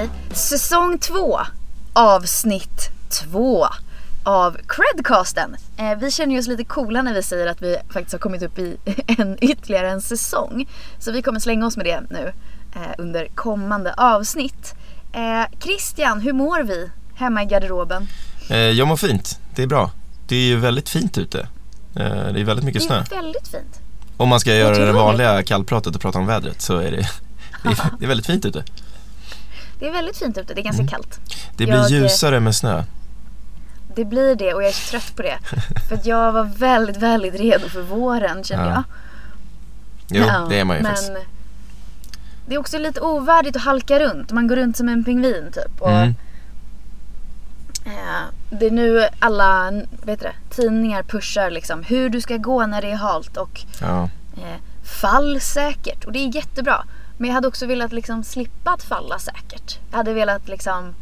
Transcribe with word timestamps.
Okej, 0.00 0.10
säsong 0.30 0.98
två, 0.98 1.40
avsnitt 1.92 2.90
två 3.10 3.66
av 4.24 4.56
Credcasten. 4.68 5.56
Eh, 5.76 5.98
vi 5.98 6.10
känner 6.10 6.38
oss 6.38 6.46
lite 6.46 6.64
coola 6.64 7.02
när 7.02 7.14
vi 7.14 7.22
säger 7.22 7.46
att 7.46 7.62
vi 7.62 7.76
faktiskt 7.92 8.12
har 8.12 8.18
kommit 8.18 8.42
upp 8.42 8.58
i 8.58 8.76
en, 9.18 9.38
ytterligare 9.40 9.90
en 9.90 10.00
säsong. 10.00 10.68
Så 10.98 11.12
vi 11.12 11.22
kommer 11.22 11.40
slänga 11.40 11.66
oss 11.66 11.76
med 11.76 11.86
det 11.86 12.00
nu 12.10 12.32
eh, 12.74 12.94
under 12.98 13.28
kommande 13.34 13.94
avsnitt. 13.94 14.74
Eh, 15.12 15.58
Christian, 15.60 16.20
hur 16.20 16.32
mår 16.32 16.62
vi 16.62 16.90
hemma 17.14 17.42
i 17.42 17.46
garderoben? 17.46 18.08
Eh, 18.50 18.56
jag 18.58 18.88
mår 18.88 18.96
fint, 18.96 19.38
det 19.54 19.62
är 19.62 19.66
bra. 19.66 19.90
Det 20.26 20.36
är 20.36 20.46
ju 20.46 20.56
väldigt 20.56 20.88
fint 20.88 21.18
ute. 21.18 21.40
Eh, 21.96 22.32
det 22.32 22.40
är 22.40 22.44
väldigt 22.44 22.64
mycket 22.64 22.82
snö. 22.82 23.04
Det 23.08 23.14
är 23.14 23.22
väldigt 23.22 23.48
fint. 23.48 23.80
Om 24.16 24.28
man 24.28 24.40
ska 24.40 24.54
göra 24.54 24.84
det 24.84 24.92
vanliga 24.92 25.42
kallpratet 25.42 25.94
och 25.94 26.00
prata 26.00 26.18
om 26.18 26.26
vädret 26.26 26.62
så 26.62 26.78
är 26.78 26.90
det, 26.90 27.08
det, 27.62 27.68
är, 27.68 27.76
det 27.98 28.04
är 28.04 28.08
väldigt 28.08 28.26
fint 28.26 28.44
ute. 28.44 28.64
Det 29.80 29.88
är 29.88 29.92
väldigt 29.92 30.16
fint 30.18 30.38
ute, 30.38 30.54
det 30.54 30.60
är 30.60 30.64
ganska 30.64 30.86
kallt. 30.86 31.20
Det 31.56 31.64
blir 31.66 31.74
Jag- 31.76 31.90
ljusare 31.90 32.40
med 32.40 32.54
snö. 32.56 32.84
Det 33.94 34.04
blir 34.04 34.34
det 34.34 34.54
och 34.54 34.62
jag 34.62 34.68
är 34.68 34.72
så 34.72 34.90
trött 34.90 35.16
på 35.16 35.22
det. 35.22 35.38
För 35.88 35.94
att 35.94 36.06
jag 36.06 36.32
var 36.32 36.44
väldigt, 36.44 36.96
väldigt 36.96 37.34
redo 37.34 37.68
för 37.68 37.82
våren 37.82 38.44
kände 38.44 38.64
Ja. 38.64 38.70
jag. 38.72 38.82
Jo, 40.08 40.24
Ja, 40.28 40.46
det 40.50 40.60
är 40.60 40.64
man 40.64 40.76
ju 40.76 40.82
men 40.82 40.92
faktiskt. 40.92 41.12
Det 42.46 42.54
är 42.54 42.58
också 42.58 42.78
lite 42.78 43.00
ovärdigt 43.00 43.56
att 43.56 43.62
halka 43.62 44.00
runt. 44.00 44.32
Man 44.32 44.46
går 44.48 44.56
runt 44.56 44.76
som 44.76 44.88
en 44.88 45.04
pingvin 45.04 45.52
typ. 45.52 45.80
Och, 45.80 45.90
Mm. 45.90 46.14
eh, 47.86 48.22
det 48.50 48.66
är 48.66 48.70
nu 48.70 49.06
alla 49.18 49.70
vet 50.02 50.20
du, 50.20 50.26
det, 50.26 50.32
tidningar 50.56 51.02
pushar 51.02 51.50
liksom 51.50 51.82
hur 51.82 52.08
du 52.08 52.20
ska 52.20 52.36
gå 52.36 52.66
när 52.66 52.82
det 52.82 52.90
är 52.90 52.96
halt 52.96 53.36
och 53.36 53.60
Ja. 53.80 54.08
eh, 54.36 54.56
fall 55.02 55.40
säkert. 55.40 56.04
Och 56.04 56.12
det 56.12 56.18
är 56.18 56.34
jättebra. 56.34 56.84
Men 57.20 57.28
jag 57.28 57.34
hade 57.34 57.48
också 57.48 57.66
velat 57.66 57.92
liksom 57.92 58.24
slippa 58.24 58.70
att 58.70 58.82
falla 58.82 59.18
säkert. 59.18 59.78
Jag 59.90 59.96
hade 59.96 60.12
velat 60.12 60.48
liksom 60.48 60.94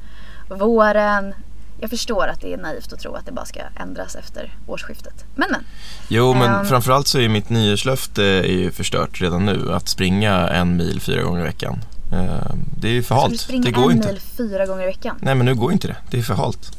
våren. 0.49 1.35
Jag 1.81 1.91
förstår 1.91 2.27
att 2.27 2.41
det 2.41 2.53
är 2.53 2.59
naivt 2.59 2.93
att 2.93 3.01
tro 3.01 3.15
att 3.15 3.27
det 3.27 3.33
bara 3.33 3.45
ska 3.47 3.61
ändras 3.77 4.15
efter 4.15 4.55
årsskiftet. 4.67 5.25
Men 5.37 5.49
men. 5.51 5.65
Jo, 6.09 6.35
men 6.35 6.55
Ehm. 6.55 6.67
framförallt 6.67 7.07
så 7.09 7.19
är 7.19 7.29
mitt 7.29 7.49
nyårslöfte 7.51 8.23
är 8.25 8.53
ju 8.53 8.71
förstört 8.71 9.21
redan 9.21 9.47
nu. 9.47 9.73
Att 9.73 9.89
springa 9.89 10.49
en 10.49 10.77
mil 10.77 11.01
fyra 11.01 11.23
gånger 11.23 11.41
i 11.41 11.45
veckan. 11.45 11.79
Eh, 12.13 12.51
Det 12.81 12.89
är 12.89 12.93
ju 12.93 13.03
för 13.03 13.15
Ska 13.15 13.15
du 13.15 13.21
halt. 13.21 13.41
springa 13.41 13.65
Det 13.65 13.71
går 13.71 13.91
en 13.91 13.97
inte. 13.97 14.09
mil 14.09 14.21
fyra 14.21 14.67
gånger 14.67 14.83
i 14.83 14.87
veckan? 14.87 15.17
Nej, 15.21 15.35
men 15.35 15.47
nu 15.47 15.55
går 15.55 15.73
inte 15.73 15.89
det. 15.89 15.97
Det 16.11 16.19
är 16.19 16.23
för 16.23 16.35
halt. 16.35 16.73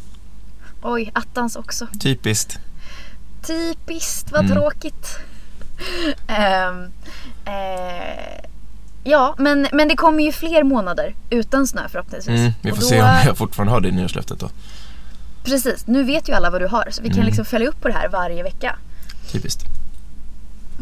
Oj, 0.82 1.12
attans 1.14 1.56
också. 1.56 1.88
Typiskt. 2.02 2.60
Typiskt, 3.48 4.32
vad 4.32 4.46
Mm. 4.46 4.52
tråkigt. 4.58 5.18
Ehm, 6.28 6.84
eh, 7.46 8.49
ja, 9.10 9.36
men, 9.38 9.68
men 9.72 9.88
det 9.88 9.96
kommer 9.96 10.24
ju 10.24 10.32
fler 10.32 10.64
månader 10.64 11.16
utan 11.30 11.68
snö 11.68 11.82
förhoppningsvis. 11.90 12.40
Mm, 12.40 12.52
vi 12.62 12.70
får 12.72 12.78
då- 12.82 12.86
se 12.88 13.02
om 13.02 13.08
jag 13.26 13.38
fortfarande 13.38 13.74
har 13.74 13.82
det 13.82 13.92
nyårslöftet 13.92 14.40
då. 14.40 14.50
Precis, 15.44 15.88
nu 15.88 16.04
vet 16.04 16.30
ju 16.30 16.34
alla 16.34 16.50
vad 16.50 16.62
du 16.62 16.68
har 16.68 16.88
så 16.92 17.02
vi 17.02 17.08
kan 17.08 17.18
Mm. 17.18 17.28
liksom 17.28 17.46
följa 17.46 17.68
upp 17.70 17.82
på 17.82 17.88
det 17.88 17.94
här 17.94 18.08
varje 18.10 18.44
vecka. 18.44 18.76
Typiskt. 19.32 19.62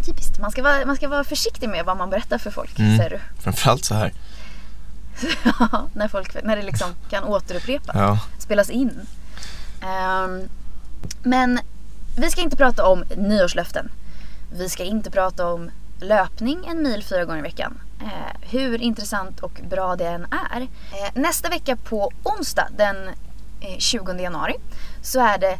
Typiskt, 0.06 0.40
man 0.40 0.52
ska 0.52 0.64
vara, 0.64 0.86
man 0.86 0.96
ska 0.96 1.08
vara 1.08 1.24
försiktig 1.24 1.70
med 1.70 1.86
vad 1.86 1.98
man 1.98 2.10
berättar 2.10 2.38
för 2.38 2.52
folk, 2.52 2.80
Mm. 2.80 2.98
säger 2.98 3.10
du. 3.10 3.20
Framförallt 3.44 3.86
så 3.86 3.96
här. 3.96 4.14
när, 5.94 6.08
folk, 6.08 6.44
när 6.44 6.56
det 6.56 6.62
liksom 6.64 6.88
kan 7.10 7.24
återupprepas. 7.24 7.96
Ja. 7.96 8.20
spelas 8.40 8.70
in. 8.70 8.92
Ehm, 9.82 10.42
men 11.24 11.60
vi 12.18 12.30
ska 12.32 12.42
inte 12.42 12.58
prata 12.58 12.86
om 12.86 13.04
nyårslöften. 13.18 13.90
Vi 14.58 14.70
ska 14.70 14.84
inte 14.84 15.12
prata 15.12 15.46
om 15.48 15.70
löpning 16.00 16.66
en 16.68 16.84
mil 16.84 17.04
fyra 17.04 17.26
gånger 17.26 17.40
i 17.40 17.42
veckan. 17.42 17.78
Eh, 18.02 18.38
hur 18.50 18.82
intressant 18.82 19.40
och 19.40 19.62
bra 19.70 19.96
det 19.96 20.08
än 20.08 20.26
är. 20.52 20.62
Eh, 20.62 20.68
nästa 21.22 21.50
vecka 21.50 21.76
på 21.76 22.12
onsdag 22.24 22.68
den 22.78 23.08
eh, 23.62 23.78
20 23.78 24.14
januari 24.22 24.56
så 25.02 25.20
är 25.20 25.38
det, 25.38 25.60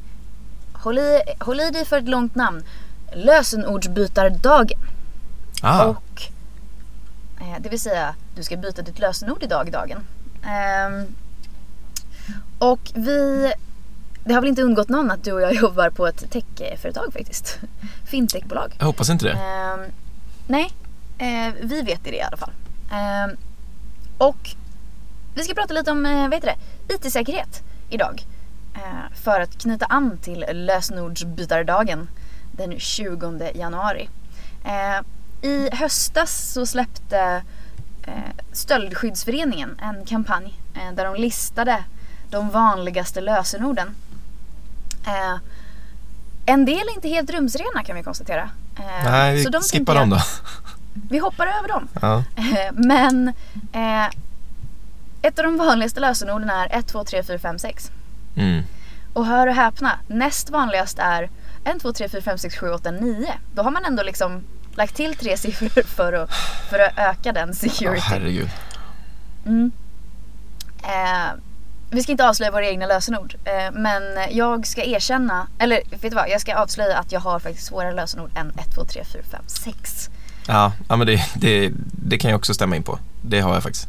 håll 0.74 0.98
i, 0.98 1.22
håll 1.40 1.60
i 1.60 1.70
dig 1.70 1.86
för 1.86 1.98
ett 1.98 2.10
långt 2.10 2.36
namn, 2.36 2.64
lösenordsbytardagen. 3.14 4.80
Ah, 5.62 5.86
Och 5.86 6.22
eh, 7.42 7.56
det 7.60 7.70
vill 7.70 7.80
säga, 7.80 8.16
du 8.36 8.44
ska 8.44 8.58
byta 8.58 8.82
ditt 8.82 9.00
lösenord 9.00 9.44
idag 9.44 9.72
dagen. 9.72 10.04
Ehm, 10.44 11.06
och 12.60 12.92
vi, 12.94 13.54
det 14.24 14.34
har 14.34 14.42
väl 14.42 14.50
inte 14.50 14.62
undgått 14.62 14.90
någon 14.90 15.12
att 15.12 15.24
du 15.24 15.32
och 15.32 15.42
jag 15.42 15.54
jobbar 15.62 15.90
på 15.90 16.08
ett 16.08 16.32
techföretag 16.32 17.14
faktiskt. 17.14 17.60
Fintechbolag. 18.06 18.76
jag 18.80 18.86
hoppas 18.86 19.10
inte 19.10 19.26
det. 19.26 19.32
Ehm, 19.32 19.80
nej, 20.48 20.72
eh, 21.18 21.54
vi 21.62 21.82
vet 21.82 22.04
det 22.04 22.16
i 22.16 22.22
alla 22.22 22.38
fall. 22.38 22.52
Ehm, 22.92 23.30
och 24.18 24.50
vi 25.36 25.44
ska 25.44 25.54
prata 25.54 25.74
lite 25.74 25.92
om 25.92 26.06
eh, 26.06 26.30
vet 26.30 26.42
du 26.42 26.48
det, 26.48 26.94
IT-säkerhet 26.96 27.64
idag. 27.90 28.26
Eh, 28.76 29.16
för 29.24 29.40
att 29.42 29.62
knyta 29.62 29.86
an 29.86 30.18
till 30.18 30.46
lösenordsbytardagen 30.52 32.10
den 32.52 32.80
20 32.80 33.52
januari. 33.56 34.10
Eh, 34.66 35.02
I 35.50 35.70
höstas 35.72 36.52
så 36.54 36.66
släppte 36.66 37.44
eh, 38.08 38.14
Stöldskyddsföreningen 38.52 39.80
en 39.82 40.06
kampanj 40.06 40.54
eh, 40.74 40.94
där 40.96 41.06
de 41.06 41.16
listade 41.16 41.84
de 42.30 42.50
vanligaste 42.50 43.22
lösenorden. 43.22 43.96
Eh, 45.08 45.38
en 46.46 46.66
del 46.66 46.88
är 46.88 46.96
inte 46.96 47.08
helt 47.08 47.30
rumsrena 47.30 47.84
kan 47.84 47.96
vi 47.96 48.04
konstatera. 48.04 48.50
Eh, 48.80 49.12
Nej, 49.12 49.36
vi 49.36 49.44
så 49.44 49.50
de 49.50 49.62
skippar 49.62 49.96
dem 49.96 50.10
då. 50.10 50.20
Vi 51.10 51.18
hoppar 51.18 51.48
över 51.48 51.68
dem. 51.68 51.88
Ja. 52.02 52.24
Eh, 52.36 52.72
Men 52.74 53.28
eh, 53.74 54.06
ett 55.22 55.40
av 55.40 55.46
de 55.46 55.58
vanligaste 55.58 56.00
lösenorden 56.00 56.50
är 56.50 56.68
1, 56.80 56.88
2, 56.88 57.04
3, 57.04 57.24
4, 57.24 57.40
5, 57.40 57.60
6. 57.60 57.92
Mm. 58.36 58.64
Och 59.14 59.26
hör 59.26 59.48
och 59.48 59.56
häpna, 59.56 60.00
näst 60.08 60.50
vanligast 60.50 61.00
är 61.00 61.30
1, 61.64 61.80
2, 61.82 61.94
3, 61.94 62.10
4, 62.10 62.22
5, 62.22 62.38
6, 62.38 62.58
7, 62.58 62.70
8, 62.70 62.92
9. 62.92 63.34
Då 63.56 63.62
har 63.64 63.72
man 63.72 63.86
ändå 63.86 64.04
liksom 64.04 64.44
lagt 64.76 64.96
till 64.96 65.16
tre 65.16 65.38
siffror 65.38 65.84
för 65.96 66.14
att, 66.14 66.34
för 66.70 66.80
att 66.80 66.98
öka 66.98 67.32
den 67.34 67.54
security. 67.56 68.02
herregud. 68.04 68.50
Mm. 69.46 69.72
Eh, 70.84 71.32
vi 71.92 72.04
ska 72.04 72.12
inte 72.12 72.28
avslöja 72.30 72.52
våra 72.52 72.66
egna 72.68 72.86
lösenord. 72.86 73.36
Eh, 73.44 73.72
men 73.74 74.04
jag 74.32 74.68
ska 74.68 74.84
erkänna, 74.84 75.48
eller 75.60 75.82
vet 75.90 76.02
du 76.02 76.10
vad? 76.10 76.30
Jag 76.30 76.42
ska 76.42 76.56
avslöja 76.56 76.98
att 76.98 77.12
jag 77.12 77.20
har 77.20 77.40
faktiskt 77.40 77.68
svårare 77.68 77.94
lösenord 77.94 78.32
än 78.36 78.50
1, 78.50 78.76
2, 78.76 78.86
3, 78.86 79.04
4, 79.14 79.22
5, 79.32 79.42
6. 79.48 80.10
Ja, 80.48 80.72
ja 80.88 80.96
men 80.96 81.08
det, 81.08 81.22
det, 81.36 81.72
det 81.92 82.18
kan 82.18 82.32
jag 82.32 82.38
också 82.38 82.54
stämma 82.54 82.76
in 82.76 82.84
på. 82.84 83.00
Det 83.22 83.40
har 83.40 83.54
jag 83.54 83.64
faktiskt. 83.64 83.88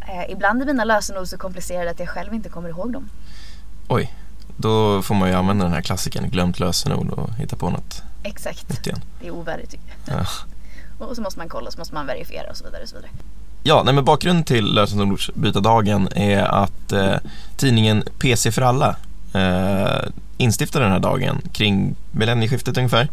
Eh, 0.00 0.32
ibland 0.32 0.62
är 0.62 0.66
mina 0.66 0.84
lösenord 0.84 1.26
så 1.26 1.38
komplicerade 1.38 1.90
att 1.90 1.98
jag 1.98 2.08
själv 2.08 2.34
inte 2.34 2.48
kommer 2.48 2.68
ihåg 2.68 2.92
dem. 2.92 3.08
Oj, 3.88 4.14
då 4.56 5.02
får 5.02 5.14
man 5.14 5.28
ju 5.28 5.34
använda 5.34 5.64
den 5.64 5.74
här 5.74 5.82
klassiken, 5.82 6.30
glömt 6.30 6.60
lösenord 6.60 7.10
och 7.10 7.34
hitta 7.34 7.56
på 7.56 7.70
något 7.70 8.02
Exakt. 8.22 8.68
nytt 8.68 8.86
igen. 8.86 9.00
Det 9.20 9.26
är 9.26 9.30
ovärdigt 9.30 9.70
tycker 9.70 9.84
jag. 10.06 10.18
Ja. 10.18 10.26
Och 11.06 11.16
så 11.16 11.22
måste 11.22 11.38
man 11.38 11.48
kolla, 11.48 11.70
så 11.70 11.78
måste 11.78 11.94
man 11.94 12.06
verifiera 12.06 12.50
och 12.50 12.56
så 12.56 12.64
vidare. 12.64 12.82
Och 12.82 12.88
så 12.88 12.96
vidare. 12.96 13.10
Ja, 13.62 13.82
nej, 13.84 13.94
men 13.94 14.04
bakgrunden 14.04 14.44
till 14.44 14.74
lösenordsbytardagen 14.74 16.08
är 16.14 16.42
att 16.42 16.92
eh, 16.92 17.16
tidningen 17.56 18.04
PC 18.18 18.52
för 18.52 18.62
alla 18.62 18.96
eh, 19.34 20.08
instiftade 20.36 20.84
den 20.84 20.92
här 20.92 21.00
dagen 21.00 21.40
kring 21.52 21.94
millennieskiftet 22.10 22.76
ungefär. 22.76 23.08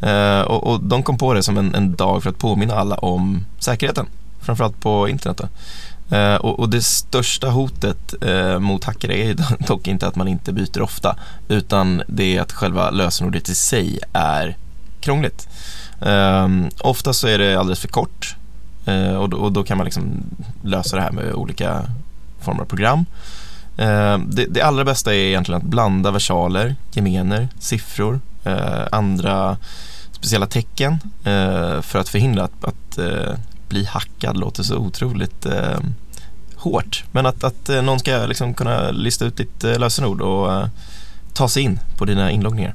Eh, 0.00 0.40
och, 0.40 0.66
och 0.66 0.80
de 0.80 1.02
kom 1.02 1.18
på 1.18 1.34
det 1.34 1.42
som 1.42 1.58
en, 1.58 1.74
en 1.74 1.94
dag 1.94 2.22
för 2.22 2.30
att 2.30 2.38
påminna 2.38 2.74
alla 2.74 2.94
om 2.94 3.46
säkerheten, 3.58 4.06
framförallt 4.40 4.80
på 4.80 5.08
internet. 5.08 5.40
Då. 5.40 5.48
Eh, 6.16 6.34
och, 6.34 6.60
och 6.60 6.68
det 6.68 6.82
största 6.82 7.48
hotet 7.48 8.14
eh, 8.22 8.58
mot 8.58 8.84
hackare 8.84 9.18
är 9.18 9.26
ju 9.26 9.34
dock 9.66 9.88
inte 9.88 10.06
att 10.06 10.16
man 10.16 10.28
inte 10.28 10.52
byter 10.52 10.82
ofta 10.82 11.16
utan 11.48 12.02
det 12.06 12.36
är 12.36 12.40
att 12.40 12.52
själva 12.52 12.90
lösenordet 12.90 13.48
i 13.48 13.54
sig 13.54 13.98
är 14.12 14.56
krångligt. 15.00 15.48
Ehm, 16.00 16.68
ofta 16.80 17.12
så 17.12 17.26
är 17.26 17.38
det 17.38 17.56
alldeles 17.56 17.80
för 17.80 17.88
kort 17.88 18.36
Eh, 18.84 19.14
och, 19.14 19.28
då, 19.28 19.36
och 19.36 19.52
då 19.52 19.62
kan 19.62 19.76
man 19.76 19.84
liksom 19.84 20.22
lösa 20.62 20.96
det 20.96 21.02
här 21.02 21.10
med 21.10 21.34
olika 21.34 21.82
former 22.40 22.60
av 22.60 22.66
program. 22.66 23.04
Eh, 23.76 24.18
det, 24.18 24.46
det 24.50 24.62
allra 24.62 24.84
bästa 24.84 25.14
är 25.14 25.18
egentligen 25.18 25.60
att 25.60 25.66
blanda 25.66 26.10
versaler, 26.10 26.76
gemener, 26.92 27.48
siffror, 27.58 28.20
eh, 28.44 28.86
andra 28.92 29.56
speciella 30.20 30.46
tecken 30.46 30.92
eh, 31.24 31.80
för 31.80 31.98
att 31.98 32.08
förhindra 32.08 32.44
att, 32.44 32.64
att 32.64 32.98
eh, 32.98 33.34
bli 33.68 33.84
hackad 33.84 34.36
låter 34.36 34.62
så 34.62 34.76
otroligt 34.76 35.46
eh, 35.46 35.78
hårt. 36.54 37.04
Men 37.12 37.26
att, 37.26 37.44
att 37.44 37.68
eh, 37.68 37.82
någon 37.82 37.98
ska 37.98 38.26
liksom 38.26 38.54
kunna 38.54 38.90
lista 38.90 39.24
ut 39.24 39.36
ditt 39.36 39.64
eh, 39.64 39.78
lösenord 39.78 40.20
och 40.20 40.52
eh, 40.52 40.66
ta 41.32 41.48
sig 41.48 41.62
in 41.62 41.80
på 41.96 42.04
dina 42.04 42.30
inloggningar. 42.30 42.74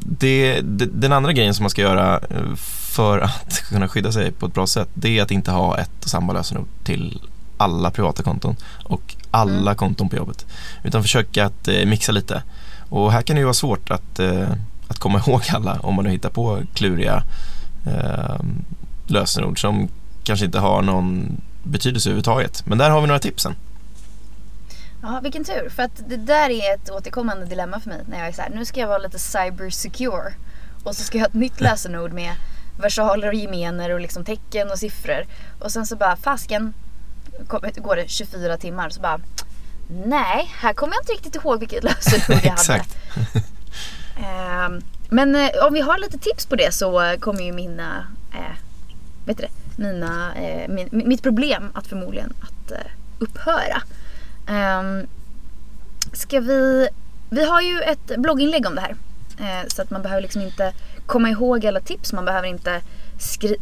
Det, 0.00 0.60
det, 0.60 0.86
den 0.86 1.12
andra 1.12 1.32
grejen 1.32 1.54
som 1.54 1.62
man 1.62 1.70
ska 1.70 1.82
göra 1.82 2.20
för 2.66 3.18
att 3.18 3.62
kunna 3.68 3.88
skydda 3.88 4.12
sig 4.12 4.32
på 4.32 4.46
ett 4.46 4.54
bra 4.54 4.66
sätt 4.66 4.88
det 4.94 5.18
är 5.18 5.22
att 5.22 5.30
inte 5.30 5.50
ha 5.50 5.78
ett 5.78 6.04
och 6.04 6.10
samma 6.10 6.32
lösenord 6.32 6.66
till 6.84 7.20
alla 7.56 7.90
privata 7.90 8.22
konton 8.22 8.56
och 8.84 9.16
alla 9.30 9.70
Mm. 9.70 9.76
konton 9.76 10.08
på 10.08 10.16
jobbet. 10.16 10.46
Utan 10.84 11.02
försöka 11.02 11.46
att 11.46 11.68
mixa 11.86 12.12
lite. 12.12 12.42
Och 12.88 13.12
här 13.12 13.22
kan 13.22 13.36
det 13.36 13.40
ju 13.40 13.44
vara 13.44 13.54
svårt 13.54 13.90
att, 13.90 14.20
att 14.88 14.98
komma 14.98 15.18
ihåg 15.26 15.42
alla 15.52 15.78
om 15.80 15.94
man 15.94 16.04
nu 16.04 16.10
hittar 16.10 16.30
på 16.30 16.62
kluriga 16.74 17.22
eh, 17.86 18.40
lösenord 19.06 19.60
som 19.60 19.88
kanske 20.24 20.46
inte 20.46 20.58
har 20.58 20.82
någon 20.82 21.40
betydelse 21.62 22.08
överhuvudtaget. 22.08 22.66
Men 22.66 22.78
där 22.78 22.90
har 22.90 23.00
vi 23.00 23.06
några 23.06 23.20
tipsen. 23.20 23.54
Ja, 25.02 25.20
vilken 25.22 25.44
tur. 25.44 25.68
För 25.68 25.82
att 25.82 26.08
det 26.08 26.16
där 26.16 26.50
är 26.50 26.74
ett 26.74 26.90
återkommande 26.90 27.46
dilemma 27.46 27.80
för 27.80 27.88
mig. 27.90 28.00
När 28.06 28.18
jag 28.18 28.28
är 28.28 28.32
så 28.32 28.42
här, 28.42 28.50
nu 28.50 28.64
ska 28.64 28.80
jag 28.80 28.88
vara 28.88 28.98
lite 28.98 29.18
cyber 29.18 29.70
secure. 29.70 30.34
Och 30.84 30.96
så 30.96 31.02
ska 31.02 31.18
jag 31.18 31.22
ha 31.22 31.28
ett 31.28 31.34
nytt 31.34 31.60
lösenord 31.60 32.12
med 32.12 32.34
versaler 32.80 33.28
och 33.28 33.34
gemener 33.34 33.90
och 33.90 34.00
liksom 34.00 34.24
tecken 34.24 34.70
och 34.70 34.78
siffror. 34.78 35.26
Och 35.58 35.72
sen 35.72 35.86
så 35.86 35.96
bara, 35.96 36.16
fasken, 36.16 36.74
går 37.76 37.96
det 37.96 38.08
24 38.08 38.56
timmar 38.56 38.90
så 38.90 39.00
bara 39.00 39.20
Nej, 39.90 40.50
här 40.60 40.72
kommer 40.72 40.94
jag 40.94 41.02
inte 41.02 41.12
riktigt 41.12 41.34
ihåg 41.34 41.60
vilket 41.60 41.84
lösenord 41.84 42.44
jag 42.44 42.52
hade. 42.52 42.84
Ehm, 44.18 44.80
men 45.08 45.34
eh, 45.34 45.66
om 45.66 45.74
vi 45.74 45.80
har 45.80 45.98
lite 45.98 46.18
tips 46.18 46.46
på 46.46 46.56
det 46.56 46.74
så 46.74 47.16
kommer 47.20 47.42
ju 47.42 47.52
mina, 47.52 48.06
eh, 48.32 48.56
vet 49.26 49.36
du 49.36 49.42
det, 49.42 49.82
mina, 49.82 50.34
eh, 50.34 50.68
min, 50.68 50.88
mitt 50.90 51.22
problem 51.22 51.70
att 51.74 51.86
förmodligen 51.86 52.32
att 52.40 52.70
eh, 52.70 52.90
upphöra. 53.18 53.82
Ehm, 54.48 55.06
ska 56.12 56.40
vi, 56.40 56.88
vi 57.30 57.44
har 57.44 57.60
ju 57.60 57.80
ett 57.80 58.16
blogginlägg 58.16 58.66
om 58.66 58.74
det 58.74 58.80
här. 58.80 58.96
Eh, 59.40 59.66
så 59.68 59.82
att 59.82 59.90
man 59.90 60.02
behöver 60.02 60.22
liksom 60.22 60.42
inte 60.42 60.72
komma 61.06 61.30
ihåg 61.30 61.66
alla 61.66 61.80
tips. 61.80 62.12
Man 62.12 62.24
behöver 62.24 62.48
inte 62.48 62.80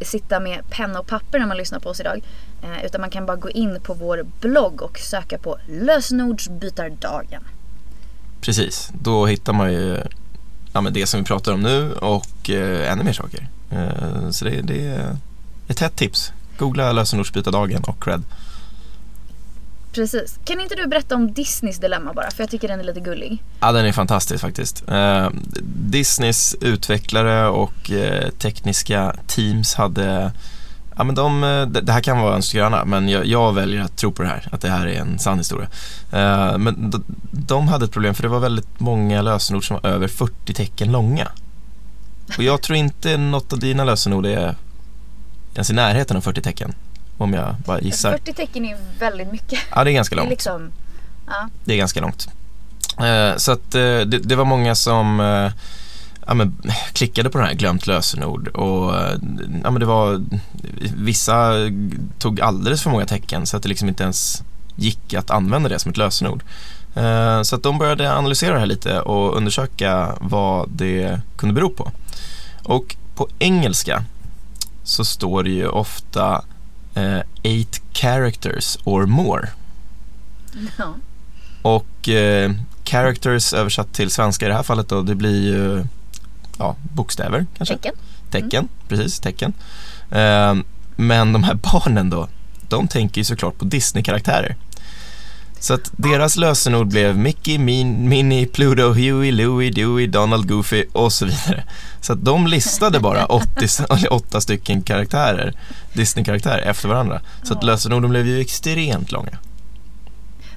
sitta 0.00 0.41
med 0.41 0.70
penna 0.70 1.00
och 1.00 1.06
papper 1.06 1.38
när 1.38 1.47
man 1.47 1.56
lyssnar 1.56 1.79
på 1.79 1.88
oss 1.88 2.00
idag. 2.00 2.23
Eh, 2.62 2.85
utan 2.85 3.00
man 3.00 3.11
kan 3.11 3.26
bara 3.26 3.37
gå 3.37 3.50
in 3.50 3.81
på 3.82 3.94
vår 3.94 4.26
blogg 4.41 4.82
och 4.82 4.99
söka 4.99 5.38
på 5.38 5.59
lösenordsbytardagen. 5.69 7.43
Precis, 8.41 8.91
då 9.02 9.26
hittar 9.26 9.52
man 9.52 9.73
ju 9.73 10.02
ja, 10.76 10.81
men 10.81 10.93
det 10.93 11.06
som 11.06 11.20
vi 11.20 11.26
pratar 11.26 11.52
om 11.52 11.61
nu 11.61 11.93
och 11.93 12.50
eh, 12.50 12.93
ännu 12.93 13.05
mer 13.05 13.12
saker. 13.12 13.49
Eh, 13.70 14.31
så 14.31 14.44
det, 14.44 14.61
det 14.62 14.87
är 14.87 15.17
ett 15.69 15.81
hett 15.81 15.96
tips. 15.96 16.32
Googla 16.58 16.93
lösenordsbytardagen 16.93 17.84
och 17.84 18.05
cred. 18.05 18.23
Precis. 19.93 20.38
Kan 20.44 20.61
inte 20.61 20.75
du 20.75 20.87
berätta 20.87 21.14
om 21.14 21.32
Disneys 21.32 21.78
dilemma 21.78 22.12
bara? 22.12 22.31
För 22.31 22.43
jag 22.43 22.50
tycker 22.50 22.69
den 22.69 22.81
är 22.81 22.84
lite 22.84 23.00
gullig. 23.00 23.43
Ja, 23.61 23.73
den 23.73 23.87
är 23.87 23.93
fantastisk 23.93 24.40
faktiskt. 24.40 24.88
Eh, 24.88 25.31
Disneys 25.62 26.56
utvecklare 26.61 27.49
och 27.49 27.90
eh, 27.90 28.31
tekniska 28.31 29.17
teams 29.26 29.75
hade 29.75 30.32
Ja, 30.96 31.04
men 31.04 31.14
de, 31.14 31.44
eh, 31.44 31.66
det 31.66 31.93
här 31.93 32.00
kan 32.00 32.20
vara 32.20 32.34
en 32.34 32.43
skröna, 32.43 32.84
men 32.84 33.08
jag, 33.08 33.26
jag, 33.26 33.52
väljer 33.52 33.82
att 33.82 33.96
tro 33.96 34.12
på 34.12 34.22
det 34.22 34.28
här, 34.28 34.48
att 34.52 34.60
det 34.60 34.69
här 34.70 34.87
är 34.87 35.00
en 35.00 35.19
sann 35.19 35.38
historia. 35.38 35.69
Uh, 36.12 36.58
men 36.58 36.90
de, 36.90 37.04
de, 37.31 37.69
hade 37.69 37.84
ett 37.84 37.93
problem 37.93 38.14
för 38.14 38.22
det 38.22 38.28
var 38.28 38.40
väldigt 38.40 38.81
många 38.81 39.22
lösenord 39.22 39.66
som 39.66 39.78
var 39.82 39.90
över 39.90 40.08
40 40.08 40.54
tecken 40.54 40.93
långa. 40.93 41.28
Och 42.37 42.43
jag 42.43 42.62
tror 42.62 42.76
inte 42.76 43.16
något 43.16 43.52
av 43.52 43.58
dina 43.58 43.84
lösenord 43.84 44.26
är 44.26 44.54
ens 45.54 45.70
i 45.70 45.72
närheten 45.72 46.16
av 46.16 46.20
40 46.20 46.43
tecken. 46.43 46.75
Om 47.19 47.34
jag 47.34 47.54
bara 47.66 47.81
gissar. 47.81 48.12
40 48.12 48.32
tecken 48.32 48.64
är 48.64 48.76
väldigt 48.99 49.32
mycket. 49.32 49.58
Ja, 49.75 49.84
det 49.84 49.90
är 49.90 49.94
ganska 49.94 50.16
långt. 50.16 50.28
Det 50.28 50.32
är, 50.32 50.37
liksom, 50.37 50.70
ja. 51.26 51.49
det 51.64 51.72
är 51.72 51.78
ganska 51.78 52.00
långt. 52.00 52.28
Uh, 53.00 53.37
så 53.37 53.52
att 53.52 53.75
uh, 53.75 54.00
det, 54.00 54.19
det, 54.19 54.37
var 54.37 54.44
många 54.44 54.75
som 54.75 55.20
ja, 56.26 56.34
men, 56.34 56.62
klickade 56.93 57.31
på 57.31 57.38
den 57.38 57.46
här 57.46 57.55
glömt 57.55 57.87
lösenord 57.87 58.49
och 58.49 58.94
ja, 59.62 59.70
men 59.70 59.81
det 59.81 59.87
var 59.87 60.25
vissa 60.96 61.52
tog 62.19 62.40
alldeles 62.40 62.82
för 62.82 62.90
många 62.90 63.06
tecken 63.06 63.46
så 63.46 63.56
att 63.56 63.62
det 63.62 63.69
liksom 63.69 63.88
inte 63.88 64.02
ens 64.02 64.43
gick 64.76 65.14
att 65.14 65.31
använda 65.31 65.69
det 65.69 65.78
som 65.78 65.90
ett 65.90 65.96
lösenord. 65.96 66.43
Eh, 66.94 67.43
så 67.43 67.56
att 67.56 67.62
de 67.62 67.78
började 67.78 68.12
analysera 68.12 68.52
det 68.55 68.58
här 68.58 68.67
lite 68.67 69.00
och 69.00 69.37
undersöka 69.37 70.17
vad 70.20 70.69
det 70.69 71.20
kunde 71.37 71.55
bero 71.55 71.70
på. 71.70 71.90
Och 72.62 72.96
på 73.14 73.28
engelska 73.38 74.05
så 74.84 75.05
står 75.05 75.43
det 75.43 75.50
ju 75.50 75.69
ofta 75.69 76.44
eh, 76.94 77.20
eight 77.43 77.82
characters 77.93 78.78
or 78.84 79.06
more. 79.06 79.49
Ja. 80.78 80.94
Och 81.62 82.08
eh, 82.08 82.52
characters 82.84 83.52
översatt 83.52 83.93
till 83.93 84.11
svenska 84.11 84.44
i 84.46 84.49
det 84.49 84.55
här 84.55 84.62
fallet 84.62 84.88
då, 84.88 85.02
det 85.02 85.14
blir 85.14 85.43
ju 85.43 85.84
ja, 86.58 86.76
bokstäver 86.94 87.47
kanske. 87.56 87.75
Tecken. 87.75 87.94
Tecken, 88.31 88.58
mm. 88.58 88.69
precis, 88.88 89.20
tecken. 89.20 89.53
Eh, 90.11 90.55
men 90.97 91.32
de 91.32 91.44
här 91.44 91.55
barnen 91.55 92.11
då, 92.11 92.29
de 92.69 92.88
tänker 92.88 93.20
ju 93.20 93.25
såklart 93.25 93.58
på 93.58 93.64
Disney-karaktärer. 93.64 94.56
Så 95.58 95.75
att 95.75 95.91
deras 95.97 96.37
lösenord 96.37 96.87
blev 96.88 97.19
Mickey, 97.19 97.58
Min, 97.58 98.08
Minnie, 98.08 98.47
Pluto, 98.47 98.93
Huey, 98.93 99.32
Louie, 99.32 99.70
Dewey, 99.70 100.06
Donald, 100.06 100.49
Goofy 100.49 100.85
och 100.93 101.12
så 101.12 101.25
vidare. 101.25 101.64
Så 102.00 102.12
att 102.12 102.25
de 102.25 102.47
listade 102.47 103.00
bara 103.00 103.26
80, 103.26 103.69
8 104.11 104.41
stycken 104.41 104.82
karaktärer, 104.82 105.55
Disney-karaktärer 105.93 106.62
efter 106.62 106.88
varandra. 106.88 107.20
Så 107.43 107.55
att 107.55 107.62
lösenorden 107.62 108.11
blev 108.11 108.26
ju 108.26 108.41
extremt 108.41 109.12
långa. 109.12 109.38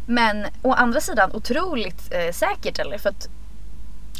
Men 0.05 0.45
å 0.61 0.73
andra 0.73 1.01
sidan 1.01 1.31
otroligt 1.33 2.11
eh, 2.11 2.33
säkert 2.33 2.79
eller? 2.79 2.97
För 2.97 3.09
att 3.09 3.27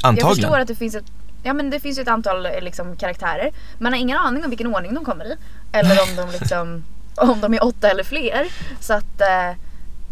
Antagligen. 0.02 0.28
Jag 0.28 0.36
förstår 0.36 0.58
att 0.58 0.68
det 0.68 0.74
finns 0.74 0.94
ett 0.94 1.12
Ja 1.42 1.52
men 1.52 1.70
det 1.70 1.80
finns 1.80 1.98
ju 1.98 2.02
ett 2.02 2.08
antal 2.08 2.46
eh, 2.46 2.60
liksom, 2.60 2.96
karaktärer. 2.96 3.50
Man 3.78 3.92
har 3.92 4.00
ingen 4.00 4.18
aning 4.18 4.44
om 4.44 4.50
vilken 4.50 4.74
ordning 4.74 4.94
de 4.94 5.04
kommer 5.04 5.24
i. 5.24 5.36
Eller 5.72 6.02
om 6.02 6.16
de 6.16 6.38
liksom 6.38 6.84
om 7.14 7.40
de 7.40 7.54
är 7.54 7.64
åtta 7.64 7.90
eller 7.90 8.04
fler. 8.04 8.46
Så 8.80 8.92
att 8.92 9.20
eh, 9.20 9.56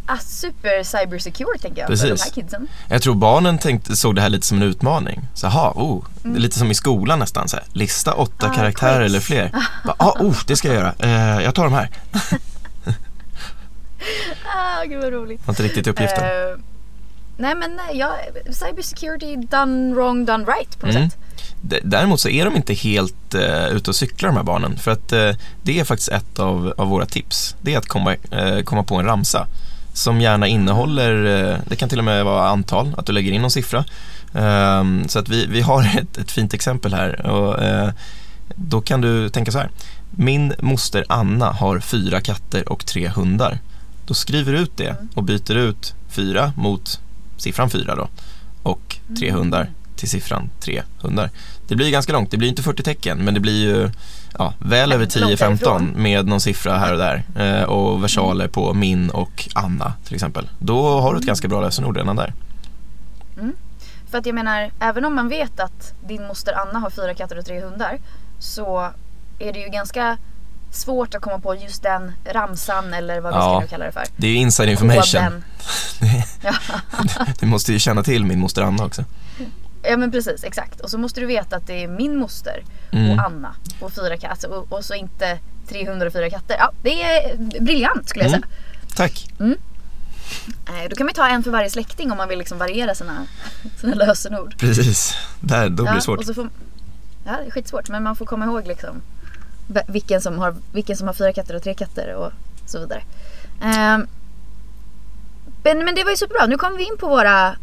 ah, 0.06 0.18
super 0.18 0.82
cyber 0.82 1.18
secure 1.18 1.58
tänker 1.58 1.80
jag 1.80 1.88
Precis. 1.88 2.08
för 2.08 2.16
de 2.16 2.22
här 2.22 2.30
kidsen. 2.30 2.68
Jag 2.88 3.02
tror 3.02 3.14
barnen 3.14 3.58
tänkte, 3.58 3.96
såg 3.96 4.14
det 4.14 4.20
här 4.20 4.28
lite 4.28 4.46
som 4.46 4.56
en 4.56 4.68
utmaning. 4.68 5.20
Så 5.34 5.46
aha, 5.46 5.72
oh, 5.76 6.04
mm. 6.24 6.36
lite 6.36 6.58
som 6.58 6.70
i 6.70 6.74
skolan 6.74 7.18
nästan. 7.18 7.48
Så 7.48 7.56
här, 7.56 7.66
lista 7.72 8.14
åtta 8.14 8.46
ah, 8.50 8.54
karaktärer 8.54 9.00
quiz. 9.00 9.10
eller 9.10 9.20
fler. 9.20 9.50
Ja, 9.84 9.94
ah, 9.98 10.12
oh, 10.20 10.36
det 10.46 10.56
ska 10.56 10.68
jag 10.68 10.76
göra. 10.76 10.94
Eh, 10.98 11.44
jag 11.44 11.54
tar 11.54 11.64
de 11.64 11.72
här. 11.72 11.90
ah, 14.56 14.84
gud 14.84 15.02
vad 15.02 15.12
roligt. 15.12 15.46
Har 15.46 15.52
inte 15.52 15.62
riktigt 15.62 15.86
uppgiften. 15.86 16.24
Uh, 16.24 16.58
Nej 17.40 17.54
men 17.54 17.80
ja, 17.94 18.16
cybersecurity 18.50 19.36
done 19.36 19.94
wrong, 19.94 20.24
done 20.24 20.44
right 20.44 20.78
på 20.78 20.86
något 20.86 20.96
mm. 20.96 21.10
sätt. 21.10 21.18
Däremot 21.82 22.20
så 22.20 22.28
är 22.28 22.44
de 22.44 22.56
inte 22.56 22.74
helt 22.74 23.34
uh, 23.34 23.68
ute 23.68 23.90
och 23.90 23.96
cyklar 23.96 24.28
de 24.28 24.36
här 24.36 24.44
barnen 24.44 24.76
för 24.76 24.90
att 24.90 25.12
uh, 25.12 25.30
det 25.62 25.80
är 25.80 25.84
faktiskt 25.84 26.08
ett 26.08 26.38
av, 26.38 26.74
av 26.76 26.88
våra 26.88 27.06
tips. 27.06 27.56
Det 27.60 27.74
är 27.74 27.78
att 27.78 27.88
komma, 27.88 28.12
uh, 28.12 28.62
komma 28.64 28.82
på 28.82 28.94
en 28.94 29.04
ramsa 29.04 29.46
som 29.92 30.20
gärna 30.20 30.46
innehåller, 30.46 31.14
det 31.66 31.76
kan 31.76 31.88
till 31.88 31.98
och 31.98 32.04
med 32.04 32.24
vara 32.24 32.48
antal, 32.48 32.94
att 32.98 33.06
du 33.06 33.12
lägger 33.12 33.32
in 33.32 33.42
någon 33.42 33.50
siffra. 33.50 33.84
Um, 34.32 35.08
så 35.08 35.18
att 35.18 35.28
vi, 35.28 35.46
vi 35.46 35.60
har 35.60 35.82
ett, 35.98 36.18
ett 36.18 36.30
fint 36.30 36.54
exempel 36.54 36.94
här 36.94 37.26
och 37.26 37.56
då 38.54 38.80
kan 38.80 39.00
du 39.00 39.28
tänka 39.28 39.52
så 39.52 39.58
här. 39.58 39.70
Min 40.10 40.54
moster 40.60 41.04
Anna 41.08 41.52
har 41.52 41.80
fyra 41.80 42.20
katter 42.20 42.68
och 42.68 42.86
tre 42.86 43.08
hundar. 43.08 43.58
Då 44.06 44.14
skriver 44.14 44.52
du 44.52 44.58
ut 44.58 44.76
det 44.76 44.96
och 45.14 45.22
byter 45.22 45.56
ut 45.56 45.94
fyra 46.08 46.52
mot 46.56 47.00
siffran 47.38 47.70
4 47.70 47.94
då 47.94 48.08
och 48.62 48.96
tre 49.18 49.28
mm. 49.28 49.40
hundar 49.40 49.70
till 49.96 50.08
siffran 50.08 50.50
tre 50.60 50.82
hundar. 51.00 51.30
Det 51.68 51.76
blir 51.76 51.90
ganska 51.90 52.12
långt, 52.12 52.30
det 52.30 52.36
blir 52.36 52.48
inte 52.48 52.62
40 52.62 52.82
tecken 52.82 53.18
men 53.18 53.34
det 53.34 53.40
blir 53.40 53.66
ju 53.66 53.90
ja, 54.38 54.54
väl 54.58 54.92
över 54.92 55.06
10-15 55.06 55.96
med 55.96 56.26
någon 56.26 56.40
siffra 56.40 56.78
här 56.78 56.92
och 56.92 56.98
där 56.98 57.22
eh, 57.36 57.62
och 57.62 58.04
versaler 58.04 58.48
på 58.48 58.74
min 58.74 59.10
och 59.10 59.48
Anna 59.54 59.92
till 60.04 60.14
exempel. 60.14 60.48
Då 60.58 61.00
har 61.00 61.12
du 61.12 61.20
ett 61.20 61.26
ganska 61.26 61.48
bra 61.48 61.60
lösenord 61.60 61.96
redan 61.96 62.16
där. 62.16 62.34
Mm. 63.38 63.56
För 64.10 64.18
att 64.18 64.26
jag 64.26 64.34
menar, 64.34 64.70
även 64.80 65.04
om 65.04 65.14
man 65.14 65.28
vet 65.28 65.60
att 65.60 65.94
din 66.08 66.26
moster 66.26 66.52
Anna 66.52 66.78
har 66.78 66.90
fyra 66.90 67.14
katter 67.14 67.38
och 67.38 67.44
tre 67.44 67.60
hundar 67.60 67.98
så 68.38 68.90
är 69.38 69.52
det 69.52 69.58
ju 69.58 69.68
ganska 69.68 70.18
svårt 70.70 71.14
att 71.14 71.22
komma 71.22 71.38
på 71.38 71.54
just 71.54 71.82
den 71.82 72.12
ramsan 72.24 72.94
eller 72.94 73.20
vad 73.20 73.32
vi 73.32 73.38
ja, 73.38 73.50
ska 73.50 73.60
nu 73.60 73.66
kalla 73.66 73.84
det 73.84 73.92
för. 73.92 74.04
Det 74.16 74.26
är 74.26 74.36
inside 74.36 74.68
information. 74.68 75.44
du 77.40 77.46
måste 77.46 77.72
ju 77.72 77.78
känna 77.78 78.02
till 78.02 78.24
min 78.24 78.40
moster 78.40 78.62
Anna 78.62 78.84
också. 78.84 79.04
Ja 79.82 79.96
men 79.96 80.10
precis, 80.10 80.44
exakt. 80.44 80.80
Och 80.80 80.90
så 80.90 80.98
måste 80.98 81.20
du 81.20 81.26
veta 81.26 81.56
att 81.56 81.66
det 81.66 81.84
är 81.84 81.88
min 81.88 82.18
moster 82.18 82.62
mm. 82.90 83.10
och 83.10 83.26
Anna 83.26 83.54
och 83.80 83.92
fyra 83.92 84.16
katter 84.16 84.52
och, 84.52 84.72
och, 84.72 84.84
så 84.84 84.94
inte 84.94 85.38
304 85.68 86.30
katter. 86.30 86.56
Ja, 86.58 86.72
det 86.82 87.02
är 87.02 87.36
briljant 87.60 88.08
skulle 88.08 88.24
jag 88.24 88.34
mm. 88.34 88.42
säga. 88.42 88.52
Tack. 88.96 89.28
Mm. 89.40 89.56
Då 90.90 90.96
kan 90.96 91.06
man 91.06 91.14
ta 91.14 91.28
en 91.28 91.42
för 91.42 91.50
varje 91.50 91.70
släkting 91.70 92.12
om 92.12 92.18
man 92.18 92.28
vill 92.28 92.38
liksom 92.38 92.58
variera 92.58 92.94
sina, 92.94 93.26
sina 93.80 93.94
lösenord. 93.94 94.58
Precis, 94.58 95.14
Där, 95.40 95.68
då 95.68 95.82
blir 95.82 95.94
det 95.94 96.00
svårt. 96.00 96.18
Och 96.18 96.24
så 96.24 96.34
får, 96.34 96.48
ja, 97.24 97.32
det 97.32 97.46
är 97.46 97.50
skitsvårt 97.50 97.88
men 97.88 98.02
man 98.02 98.16
får 98.16 98.26
komma 98.26 98.44
ihåg 98.44 98.66
liksom 98.66 99.02
vilken 99.86 100.20
som 100.20 100.38
har, 100.38 100.54
vilken 100.72 100.96
som 100.96 101.06
har 101.06 101.14
fyra 101.14 101.32
katter 101.32 101.56
och 101.56 101.62
tre 101.62 101.74
katter 101.74 102.14
och 102.14 102.32
så 102.66 102.78
vidare. 102.78 103.02
Eh, 103.62 103.98
men, 105.62 105.84
men 105.84 105.94
det 105.94 106.04
var 106.04 106.10
ju 106.10 106.16
superbra. 106.16 106.46
Nu 106.46 106.56
kommer 106.56 106.78
vi 106.78 106.84
in 106.84 106.96
på 106.98 107.08
våra 107.08 107.56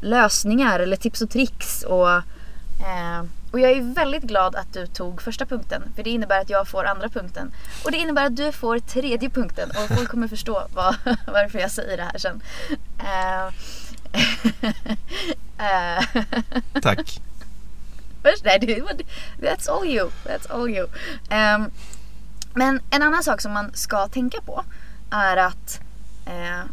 lösningar 0.00 0.80
eller 0.80 0.96
tips 0.96 1.20
och 1.20 1.30
tricks. 1.30 1.82
Och, 1.82 2.10
eh, 2.10 3.22
och 3.52 3.60
jag 3.60 3.70
är 3.70 3.94
väldigt 3.94 4.22
glad 4.22 4.56
att 4.56 4.72
du 4.72 4.86
tog 4.86 5.22
första 5.22 5.46
punkten. 5.46 5.82
För 5.96 6.02
det 6.02 6.10
innebär 6.10 6.40
att 6.40 6.50
jag 6.50 6.68
får 6.68 6.84
andra 6.84 7.08
punkten. 7.08 7.52
Och 7.84 7.90
det 7.90 7.98
innebär 7.98 8.26
att 8.26 8.36
du 8.36 8.52
får 8.52 8.78
tredje 8.78 9.30
punkten. 9.30 9.70
Och 9.70 9.96
folk 9.96 10.08
kommer 10.08 10.28
förstå 10.28 10.66
vad, 10.74 10.96
varför 11.26 11.58
jag 11.58 11.70
säger 11.70 11.96
det 11.96 12.02
här 12.02 12.18
sen. 12.18 12.42
Ehm, 12.98 13.52
eh, 15.58 16.04
eh. 18.24 18.32
Tack. 18.42 19.06
That's 19.40 19.68
all 19.68 19.86
you. 19.86 20.10
That's 20.24 20.46
all 20.50 20.68
you. 20.68 20.86
Um, 21.30 21.70
men 22.54 22.80
en 22.90 23.02
annan 23.02 23.22
sak 23.22 23.40
som 23.40 23.52
man 23.52 23.70
ska 23.74 24.08
tänka 24.08 24.40
på 24.40 24.64
är 25.10 25.36
att 25.36 25.80
eh, 26.26 26.64